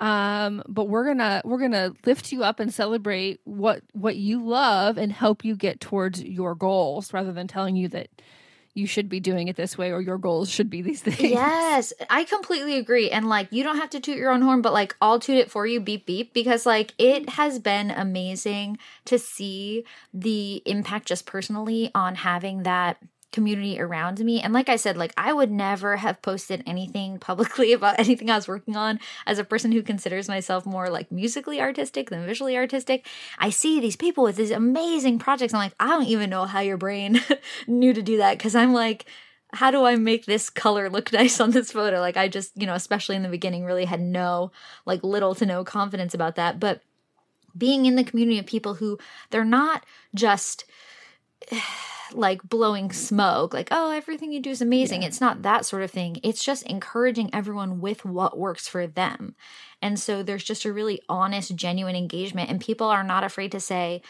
[0.00, 4.96] um, but we're gonna we're gonna lift you up and celebrate what what you love
[4.96, 8.08] and help you get towards your goals rather than telling you that
[8.72, 11.20] you should be doing it this way or your goals should be these things.
[11.20, 13.10] Yes, I completely agree.
[13.10, 15.50] And like, you don't have to toot your own horn, but like, I'll toot it
[15.50, 19.84] for you, beep, beep, because like, it has been amazing to see
[20.14, 22.98] the impact just personally on having that
[23.32, 24.40] community around me.
[24.40, 28.36] And like I said, like I would never have posted anything publicly about anything I
[28.36, 32.56] was working on as a person who considers myself more like musically artistic than visually
[32.56, 33.06] artistic.
[33.38, 35.54] I see these people with these amazing projects.
[35.54, 37.20] I'm like, I don't even know how your brain
[37.66, 39.06] knew to do that because I'm like,
[39.52, 42.00] how do I make this color look nice on this photo?
[42.00, 44.52] Like I just, you know, especially in the beginning, really had no,
[44.86, 46.60] like little to no confidence about that.
[46.60, 46.82] But
[47.56, 48.98] being in the community of people who
[49.30, 50.64] they're not just
[52.12, 55.02] like blowing smoke, like, oh, everything you do is amazing.
[55.02, 55.08] Yeah.
[55.08, 56.18] It's not that sort of thing.
[56.22, 59.34] It's just encouraging everyone with what works for them.
[59.80, 63.60] And so there's just a really honest, genuine engagement, and people are not afraid to
[63.60, 64.02] say,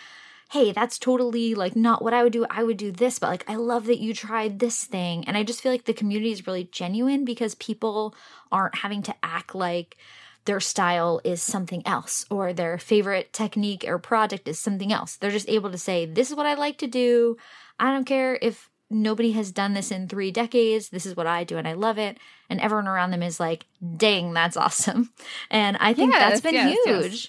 [0.50, 2.44] hey, that's totally like not what I would do.
[2.50, 5.24] I would do this, but like, I love that you tried this thing.
[5.28, 8.16] And I just feel like the community is really genuine because people
[8.50, 9.96] aren't having to act like,
[10.44, 15.16] their style is something else or their favorite technique or project is something else.
[15.16, 17.36] They're just able to say, This is what I like to do.
[17.78, 20.88] I don't care if nobody has done this in three decades.
[20.88, 22.18] This is what I do and I love it.
[22.48, 23.66] And everyone around them is like,
[23.96, 25.12] dang, that's awesome.
[25.50, 27.12] And I think yes, that's been yes, huge.
[27.12, 27.28] Yes.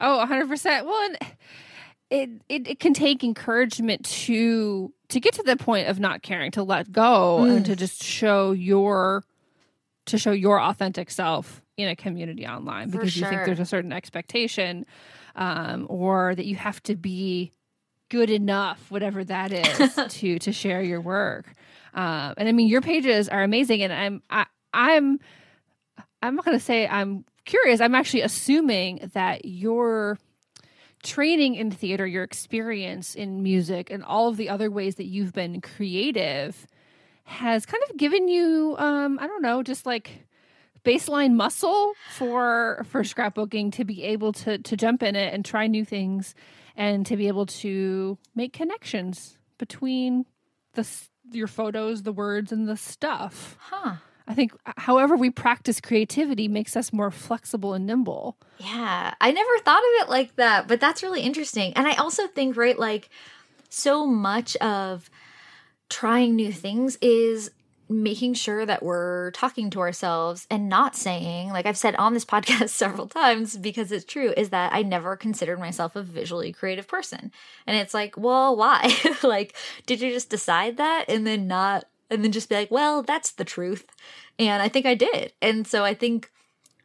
[0.00, 0.84] Oh, 100%.
[0.84, 1.18] Well, and
[2.10, 6.50] it, it, it can take encouragement to to get to the point of not caring,
[6.52, 7.56] to let go mm.
[7.56, 9.22] and to just show your
[10.06, 13.24] to show your authentic self in a community online because sure.
[13.24, 14.86] you think there's a certain expectation
[15.34, 17.52] um, or that you have to be
[18.10, 21.52] good enough, whatever that is, to to share your work.
[21.94, 25.18] Um, and I mean, your pages are amazing, and I'm I, I'm
[26.22, 27.80] I'm not going to say I'm curious.
[27.80, 30.18] I'm actually assuming that your
[31.02, 35.32] training in theater, your experience in music, and all of the other ways that you've
[35.32, 36.66] been creative
[37.24, 40.26] has kind of given you, um, I don't know, just like
[40.84, 45.66] baseline muscle for for scrapbooking to be able to to jump in it and try
[45.66, 46.34] new things
[46.76, 50.26] and to be able to make connections between
[50.74, 50.86] the
[51.32, 53.56] your photos, the words, and the stuff.
[53.60, 53.96] Huh.
[54.26, 58.38] I think however we practice creativity makes us more flexible and nimble.
[58.58, 59.14] Yeah.
[59.20, 61.74] I never thought of it like that, but that's really interesting.
[61.74, 63.10] And I also think, right, like
[63.68, 65.10] so much of
[65.94, 67.52] trying new things is
[67.88, 72.24] making sure that we're talking to ourselves and not saying, like I've said on this
[72.34, 76.88] podcast several times because it's true, is that I never considered myself a visually creative
[76.88, 77.30] person.
[77.64, 78.92] And it's like, well, why?
[79.22, 79.54] like,
[79.86, 83.30] did you just decide that and then not, and then just be like, well, that's
[83.30, 83.86] the truth?
[84.36, 85.32] And I think I did.
[85.40, 86.28] And so I think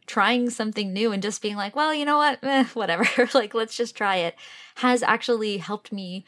[0.05, 3.75] trying something new and just being like, well, you know what, eh, whatever, like, let's
[3.75, 4.35] just try it
[4.75, 6.25] has actually helped me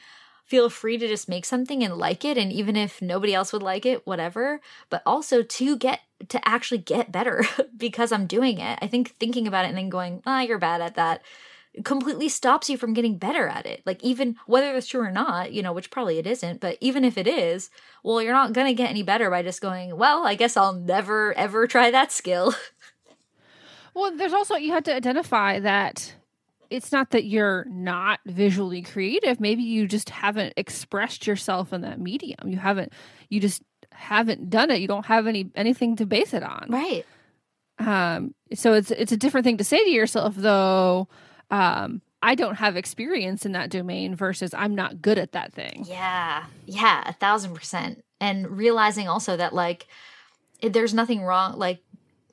[0.52, 3.64] feel free to just make something and like it and even if nobody else would
[3.64, 4.60] like it whatever.
[4.90, 7.46] But also to get to actually get better
[7.78, 8.78] because i'm doing it.
[8.82, 11.22] I think thinking about it and then going ah you're bad at that
[11.86, 13.82] completely stops you from getting better at it.
[13.86, 17.06] Like even whether it's true or not you know which probably it isn't but even
[17.06, 17.70] if it is
[18.04, 20.74] well you're not going to get any better by just going well i guess i'll
[20.74, 22.54] never ever try that skill.
[23.94, 26.16] Well there's also you have to identify that
[26.72, 29.40] it's not that you're not visually creative.
[29.40, 32.48] Maybe you just haven't expressed yourself in that medium.
[32.48, 32.94] You haven't,
[33.30, 33.62] you just
[33.92, 34.80] haven't done it.
[34.80, 36.68] You don't have any anything to base it on.
[36.70, 37.06] Right.
[37.78, 38.34] Um.
[38.54, 41.08] So it's it's a different thing to say to yourself, though.
[41.52, 42.02] Um.
[42.24, 45.86] I don't have experience in that domain versus I'm not good at that thing.
[45.88, 46.46] Yeah.
[46.68, 47.04] Yeah.
[47.10, 48.04] A thousand percent.
[48.20, 49.88] And realizing also that like
[50.62, 51.58] there's nothing wrong.
[51.58, 51.80] Like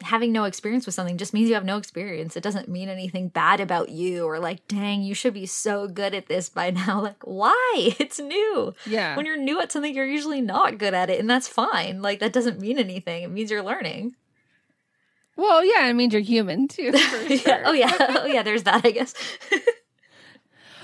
[0.02, 2.36] having no experience with something just means you have no experience.
[2.36, 6.14] It doesn't mean anything bad about you or like, dang, you should be so good
[6.14, 7.02] at this by now.
[7.02, 7.94] Like, why?
[7.98, 8.74] It's new.
[8.86, 9.16] Yeah.
[9.16, 12.02] When you're new at something, you're usually not good at it, and that's fine.
[12.02, 13.22] Like, that doesn't mean anything.
[13.22, 14.14] It means you're learning.
[15.36, 16.92] Well, yeah, it means you're human too.
[17.28, 17.62] yeah.
[17.64, 17.94] Oh, yeah.
[18.00, 18.42] oh, yeah.
[18.42, 19.14] There's that, I guess.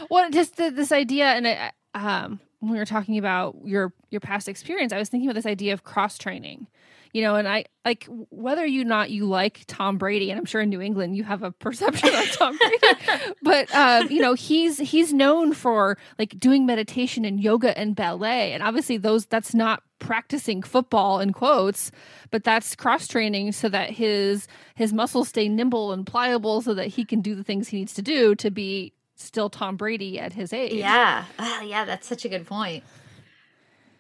[0.09, 4.21] well, just the, this idea, and I, um, when we were talking about your your
[4.21, 6.67] past experience, I was thinking about this idea of cross training
[7.15, 10.61] you know, and I like whether you not you like Tom Brady, and I'm sure
[10.61, 14.79] in New England you have a perception of Tom Brady, but um, you know he's
[14.79, 19.85] he's known for like doing meditation and yoga and ballet, and obviously those that's not
[20.01, 21.93] practicing football in quotes,
[22.33, 26.89] but that's cross training so that his his muscles stay nimble and pliable, so that
[26.89, 30.33] he can do the things he needs to do to be still Tom Brady at
[30.33, 30.75] his age.
[30.75, 31.27] Yeah,
[31.63, 32.83] yeah, that's such a good point.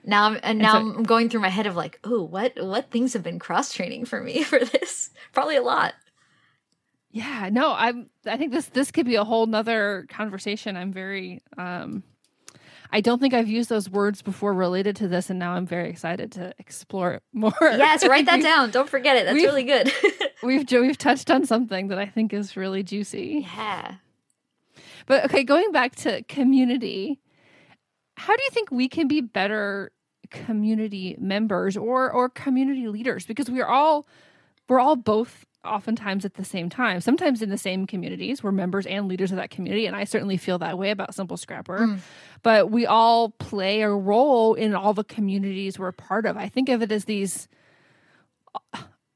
[0.04, 2.90] Now I'm and now so, I'm going through my head of like, oh, what what
[2.90, 5.10] things have been cross training for me for this?
[5.32, 5.94] Probably a lot.
[7.10, 10.76] Yeah, no, I'm I think this this could be a whole nother conversation.
[10.76, 12.02] I'm very um
[12.90, 15.90] I don't think I've used those words before related to this, and now I'm very
[15.90, 17.52] excited to explore it more.
[17.60, 18.70] Yes, write that down.
[18.70, 19.24] Don't forget it.
[19.24, 19.92] That's really good.
[20.42, 23.46] we've we've touched on something that I think is really juicy.
[23.56, 23.94] Yeah.
[25.06, 27.20] But okay, going back to community,
[28.16, 29.90] how do you think we can be better
[30.34, 34.06] community members or or community leaders because we're all
[34.68, 37.00] we're all both oftentimes at the same time.
[37.00, 40.36] Sometimes in the same communities we're members and leaders of that community and i certainly
[40.36, 41.78] feel that way about simple scrapper.
[41.78, 41.98] Mm.
[42.42, 46.36] but we all play a role in all the communities we're part of.
[46.36, 47.48] I think of it as these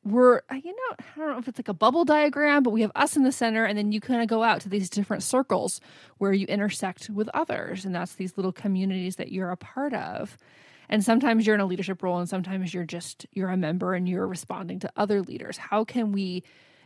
[0.04, 2.92] we're you know i don't know if it's like a bubble diagram but we have
[2.94, 5.80] us in the center and then you kind of go out to these different circles
[6.18, 10.38] where you intersect with others and that's these little communities that you're a part of
[10.88, 14.08] and sometimes you're in a leadership role and sometimes you're just you're a member and
[14.08, 15.56] you're responding to other leaders.
[15.56, 16.42] How can we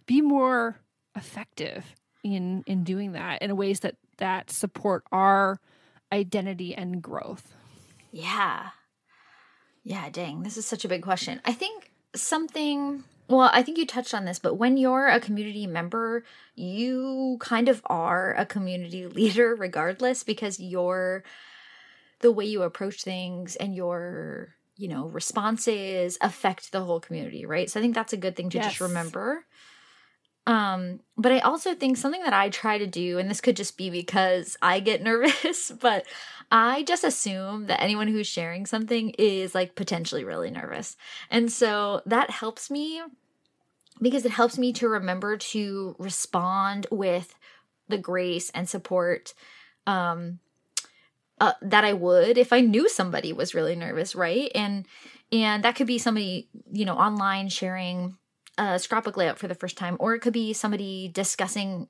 [0.07, 0.81] be more
[1.17, 5.61] effective in in doing that in ways that that support our
[6.13, 7.55] identity and growth?
[8.11, 8.71] Yeah.
[9.85, 11.41] Yeah dang this is such a big question.
[11.45, 15.67] I think something well, I think you touched on this, but when you're a community
[15.67, 16.23] member,
[16.55, 21.25] you kind of are a community leader regardless because you're
[22.23, 27.71] the way you approach things and your you know responses affect the whole community right?
[27.71, 28.67] So i think that's a good thing to yes.
[28.67, 29.45] just remember.
[30.45, 33.77] Um but i also think something that i try to do and this could just
[33.77, 36.05] be because i get nervous but
[36.51, 40.97] i just assume that anyone who's sharing something is like potentially really nervous.
[41.31, 43.03] And so that helps me
[44.01, 47.35] because it helps me to remember to respond with
[47.89, 49.35] the grace and support
[49.87, 50.41] um
[51.43, 54.51] uh, that I would if I knew somebody was really nervous, right?
[54.55, 54.87] And
[55.33, 58.17] and that could be somebody you know online sharing
[58.59, 61.89] a scrapbook layout for the first time, or it could be somebody discussing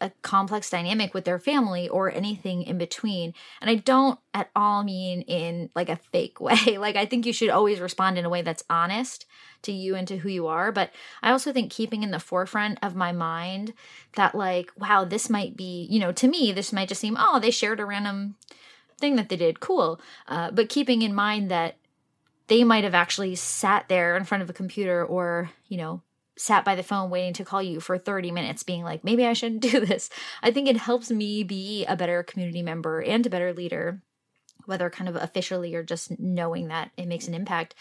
[0.00, 3.34] a complex dynamic with their family or anything in between.
[3.60, 6.78] And I don't at all mean in like a fake way.
[6.78, 9.26] like I think you should always respond in a way that's honest
[9.62, 10.92] to you and to who you are, but
[11.22, 13.74] I also think keeping in the forefront of my mind
[14.16, 17.38] that like wow, this might be, you know, to me this might just seem oh,
[17.38, 18.36] they shared a random
[18.98, 20.00] thing that they did, cool.
[20.28, 21.76] Uh, but keeping in mind that
[22.46, 26.02] they might have actually sat there in front of a computer or, you know,
[26.36, 29.32] sat by the phone waiting to call you for 30 minutes being like maybe i
[29.32, 30.10] shouldn't do this
[30.42, 34.02] i think it helps me be a better community member and a better leader
[34.66, 37.74] whether kind of officially or just knowing that it makes an impact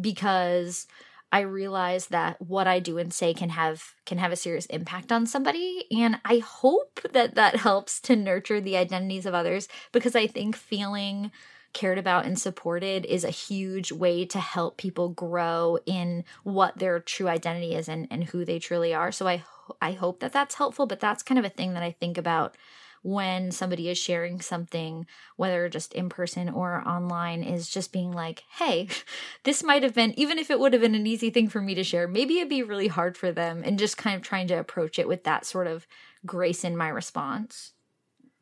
[0.00, 0.86] because
[1.32, 5.12] i realize that what i do and say can have can have a serious impact
[5.12, 10.14] on somebody and i hope that that helps to nurture the identities of others because
[10.14, 11.30] i think feeling
[11.72, 16.98] cared about and supported is a huge way to help people grow in what their
[17.00, 19.12] true identity is and, and who they truly are.
[19.12, 19.44] So I
[19.80, 22.56] I hope that that's helpful, but that's kind of a thing that I think about
[23.02, 28.44] when somebody is sharing something, whether just in person or online, is just being like,
[28.58, 28.88] hey,
[29.44, 31.74] this might have been, even if it would have been an easy thing for me
[31.74, 34.54] to share, maybe it'd be really hard for them, and just kind of trying to
[34.54, 35.86] approach it with that sort of
[36.26, 37.72] grace in my response.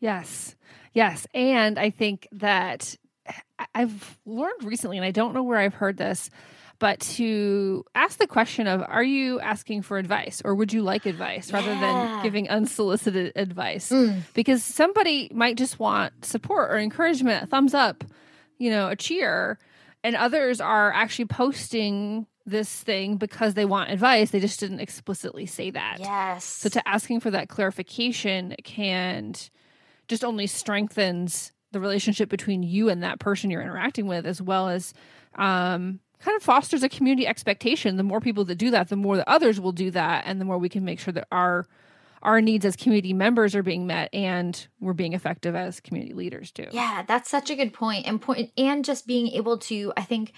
[0.00, 0.56] Yes.
[0.92, 1.26] Yes.
[1.34, 2.96] And I think that
[3.26, 6.30] eh, I've learned recently, and I don't know where I've heard this,
[6.78, 11.06] but to ask the question of are you asking for advice or would you like
[11.06, 11.80] advice rather yeah.
[11.80, 14.20] than giving unsolicited advice mm.
[14.34, 18.04] because somebody might just want support or encouragement a thumbs up
[18.58, 19.58] you know a cheer
[20.04, 25.44] and others are actually posting this thing because they want advice they just didn't explicitly
[25.44, 29.34] say that yes so to asking for that clarification can
[30.08, 34.68] just only strengthens the relationship between you and that person you're interacting with, as well
[34.68, 34.94] as
[35.34, 37.96] um, kind of fosters a community expectation.
[37.96, 40.44] The more people that do that, the more the others will do that, and the
[40.44, 41.66] more we can make sure that our
[42.22, 46.50] our needs as community members are being met and we're being effective as community leaders
[46.50, 46.66] too.
[46.72, 48.06] Yeah, that's such a good point.
[48.08, 50.32] And point and just being able to, I think,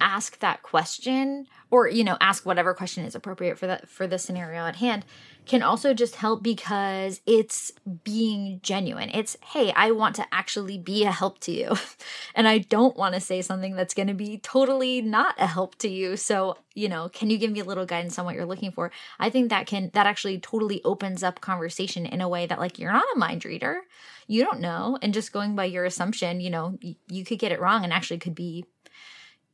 [0.00, 4.18] ask that question or you know ask whatever question is appropriate for that for the
[4.18, 5.04] scenario at hand
[5.44, 7.72] can also just help because it's
[8.04, 9.10] being genuine.
[9.12, 11.74] It's, hey, I want to actually be a help to you.
[12.34, 15.76] and I don't want to say something that's going to be totally not a help
[15.78, 16.16] to you.
[16.16, 18.92] So, you know, can you give me a little guidance on what you're looking for?
[19.18, 22.78] I think that can, that actually totally opens up conversation in a way that, like,
[22.78, 23.82] you're not a mind reader.
[24.28, 24.96] You don't know.
[25.02, 27.92] And just going by your assumption, you know, you, you could get it wrong and
[27.92, 28.64] actually could be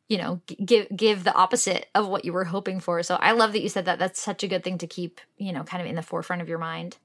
[0.09, 3.03] you know give give the opposite of what you were hoping for.
[3.03, 3.99] So i love that you said that.
[3.99, 6.49] That's such a good thing to keep you know kind of in the forefront of
[6.49, 6.97] your mind.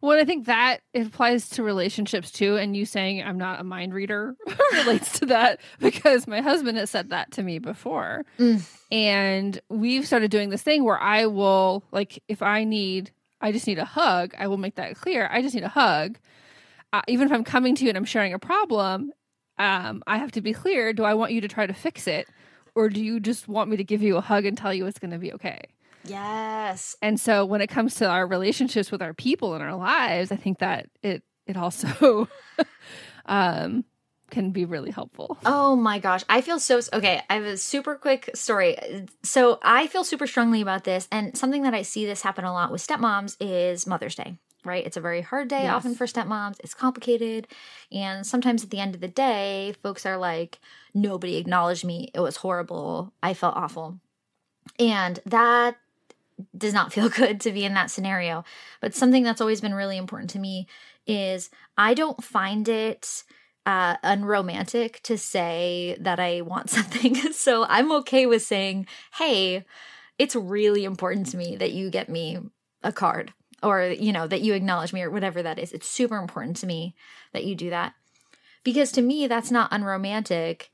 [0.00, 2.56] Well i think that it applies to relationships too.
[2.56, 4.34] And you saying i'm not a mind reader
[4.72, 8.24] relates to that because my husband has said that to me before.
[8.38, 8.66] Mm.
[8.90, 13.66] and we've started doing this thing where i will like if i need i just
[13.66, 15.28] need a hug i will make that clear.
[15.30, 16.18] I just need a hug.
[16.94, 19.12] Uh, even if i'm coming to you and i'm sharing a problem
[19.62, 22.28] um, I have to be clear do I want you to try to fix it?
[22.74, 24.98] Or do you just want me to give you a hug and tell you it's
[24.98, 25.60] going to be okay?
[26.04, 26.96] Yes.
[27.00, 30.36] And so when it comes to our relationships with our people in our lives, I
[30.36, 32.28] think that it it also
[33.26, 33.84] um
[34.30, 35.36] can be really helpful.
[35.44, 36.24] Oh my gosh.
[36.28, 38.78] I feel so okay, I have a super quick story.
[39.22, 42.52] So I feel super strongly about this and something that I see this happen a
[42.52, 44.84] lot with stepmoms is Mother's Day right?
[44.84, 45.74] It's a very hard day yes.
[45.74, 46.56] often for stepmoms.
[46.60, 47.48] It's complicated.
[47.90, 50.58] And sometimes at the end of the day, folks are like,
[50.94, 52.10] nobody acknowledged me.
[52.14, 53.12] It was horrible.
[53.22, 53.98] I felt awful.
[54.78, 55.76] And that
[56.56, 58.44] does not feel good to be in that scenario.
[58.80, 60.66] But something that's always been really important to me
[61.06, 63.24] is I don't find it
[63.66, 67.14] uh, unromantic to say that I want something.
[67.32, 69.64] so I'm okay with saying, hey,
[70.18, 72.38] it's really important to me that you get me
[72.82, 73.32] a card
[73.62, 75.72] or you know that you acknowledge me or whatever that is.
[75.72, 76.94] It's super important to me
[77.32, 77.94] that you do that.
[78.64, 80.70] Because to me that's not unromantic.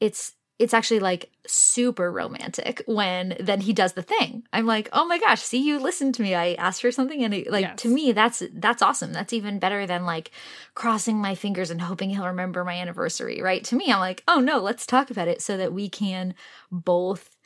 [0.00, 4.44] It's it's actually like super romantic when then he does the thing.
[4.52, 6.34] I'm like oh my gosh see you listened to me.
[6.34, 7.78] I asked for something and it, like yes.
[7.82, 9.12] to me that's that's awesome.
[9.12, 10.30] That's even better than like
[10.74, 13.64] crossing my fingers and hoping he'll remember my anniversary right?
[13.64, 16.34] To me i'm like oh no let's talk about it so that we can
[16.70, 17.36] both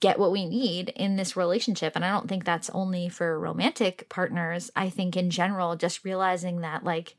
[0.00, 1.96] get what we need in this relationship.
[1.96, 4.70] And I don't think that's only for romantic partners.
[4.76, 7.16] I think in general, just realizing that like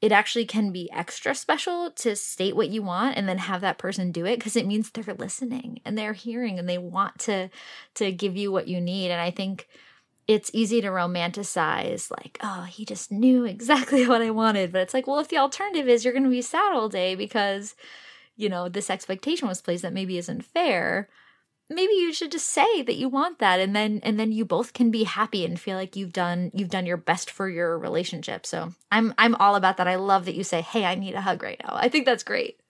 [0.00, 3.78] it actually can be extra special to state what you want and then have that
[3.78, 7.48] person do it because it means they're listening and they're hearing and they want to
[7.94, 9.12] to give you what you need.
[9.12, 9.68] And I think
[10.26, 14.72] it's easy to romanticize like, oh, he just knew exactly what I wanted.
[14.72, 17.14] But it's like, well, if the alternative is you're going to be sad all day
[17.14, 17.76] because,
[18.36, 21.08] you know, this expectation was placed that maybe isn't fair,
[21.74, 24.72] maybe you should just say that you want that and then and then you both
[24.72, 28.46] can be happy and feel like you've done you've done your best for your relationship.
[28.46, 29.88] So i'm i'm all about that.
[29.88, 31.74] I love that you say hey i need a hug right now.
[31.74, 32.60] I think that's great.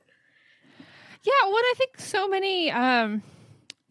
[1.23, 3.23] Yeah what i think so many um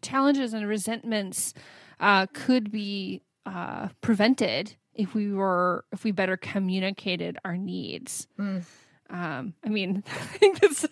[0.02, 1.54] challenges and resentments
[2.00, 8.26] uh could be uh prevented if we were if we better communicated our needs.
[8.38, 8.64] Mm.
[9.12, 10.84] Um, I mean, I think that's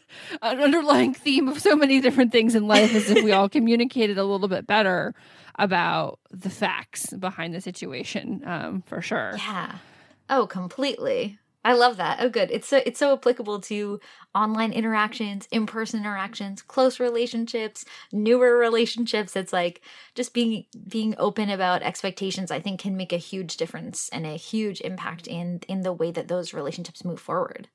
[0.42, 4.18] an underlying theme of so many different things in life is if we all communicated
[4.18, 5.14] a little bit better
[5.56, 9.32] about the facts behind the situation, um, for sure.
[9.36, 9.78] Yeah.
[10.28, 11.38] Oh, completely.
[11.62, 12.18] I love that.
[12.20, 12.50] Oh, good.
[12.50, 14.00] It's so it's so applicable to
[14.34, 19.36] online interactions, in person interactions, close relationships, newer relationships.
[19.36, 19.82] It's like
[20.14, 22.50] just being being open about expectations.
[22.50, 26.10] I think can make a huge difference and a huge impact in in the way
[26.12, 27.68] that those relationships move forward.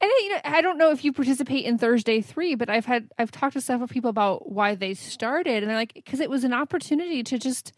[0.00, 3.10] And you know, I don't know if you participate in Thursday three, but I've had
[3.18, 6.44] I've talked to several people about why they started, and they're like, because it was
[6.44, 7.72] an opportunity to just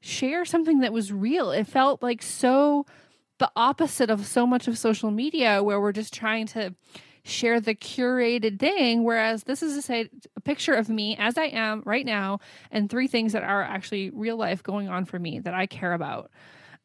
[0.00, 1.50] share something that was real.
[1.50, 2.86] It felt like so
[3.38, 6.74] the opposite of so much of social media, where we're just trying to
[7.24, 9.04] share the curated thing.
[9.04, 13.06] Whereas this is a, a picture of me as i am right now and three
[13.06, 16.30] things that are actually real life going on for me that i care about.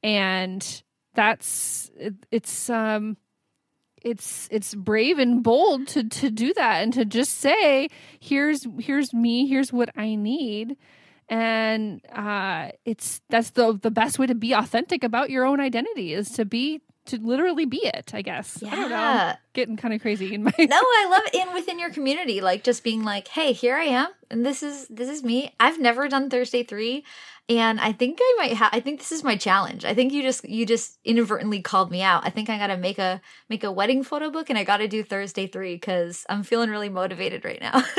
[0.02, 0.84] And
[1.16, 3.18] that's it, it's um
[4.04, 7.88] it's it's brave and bold to to do that and to just say
[8.20, 10.78] here's here's me here's what i need.
[11.30, 16.14] And uh it's that's the the best way to be authentic about your own identity
[16.14, 18.60] is to be to literally be it i guess.
[18.62, 18.72] Yeah.
[18.72, 19.34] i don't know.
[19.54, 22.64] Getting kind of crazy in my no i love it in within your community like
[22.64, 25.54] just being like hey here i am and this is this is me.
[25.60, 27.04] I've never done thursday three
[27.50, 29.86] and i think i might have i think this is my challenge.
[29.86, 32.26] I think you just you just inadvertently called me out.
[32.26, 35.04] I think i gotta make a make a wedding photo book and i gotta do
[35.04, 37.84] thursday three because i'm feeling really motivated right now.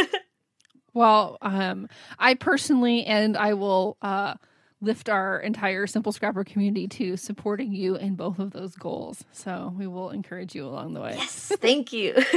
[0.94, 1.88] Well um
[2.20, 4.34] i personally and i will uh
[4.80, 9.24] lift our entire simple scrapper community to supporting you in both of those goals.
[9.32, 11.14] So we will encourage you along the way.
[11.16, 12.14] Yes thank you.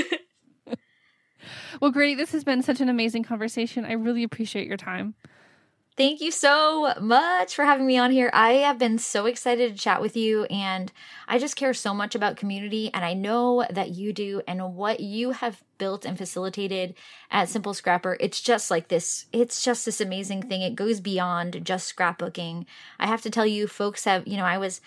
[1.79, 3.85] Well great this has been such an amazing conversation.
[3.85, 5.13] I really appreciate your time
[5.97, 8.29] Thank you so much for having me on here.
[8.31, 10.91] I have been so excited to chat with you, and
[11.27, 14.99] I just care so much about community, and I know that you do, and what
[14.99, 16.93] you have built and facilitated
[17.31, 18.15] at Simple Scrapper.
[18.19, 20.61] It's just like this, it's just this amazing thing.
[20.61, 22.67] It goes beyond just scrapbooking.
[22.99, 24.81] I have to tell you, folks have, you know, I was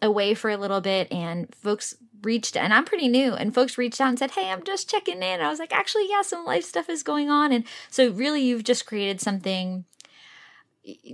[0.00, 4.00] away for a little bit, and folks reached and I'm pretty new and folks reached
[4.00, 6.64] out and said, "Hey, I'm just checking in." I was like, "Actually, yeah, some life
[6.64, 9.84] stuff is going on." And so really you've just created something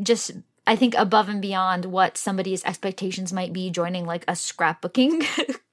[0.03, 0.33] just
[0.67, 5.27] I think above and beyond what somebody's expectations might be joining like a scrapbooking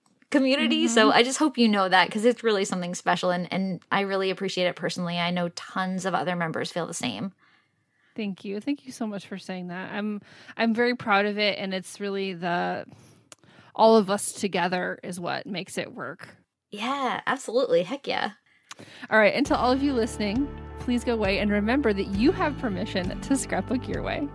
[0.31, 0.85] community.
[0.85, 0.93] Mm-hmm.
[0.93, 4.01] So I just hope you know that because it's really something special and and I
[4.01, 5.17] really appreciate it personally.
[5.17, 7.33] I know tons of other members feel the same.
[8.15, 8.61] Thank you.
[8.61, 9.91] Thank you so much for saying that.
[9.91, 10.21] I'm
[10.55, 12.85] I'm very proud of it and it's really the
[13.75, 16.37] all of us together is what makes it work.
[16.71, 17.83] Yeah, absolutely.
[17.83, 18.31] Heck yeah.
[19.09, 20.47] All right, and to all of you listening,
[20.79, 24.27] please go away and remember that you have permission to scrapbook your way.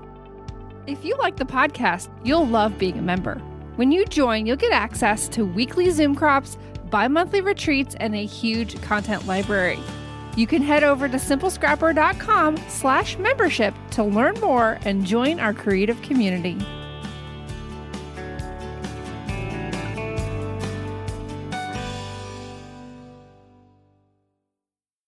[0.86, 3.36] If you like the podcast, you'll love being a member.
[3.76, 6.58] When you join, you'll get access to weekly Zoom crops,
[6.90, 9.78] bi monthly retreats, and a huge content library.
[10.36, 16.00] You can head over to simplescrapper.com slash membership to learn more and join our creative
[16.02, 16.58] community.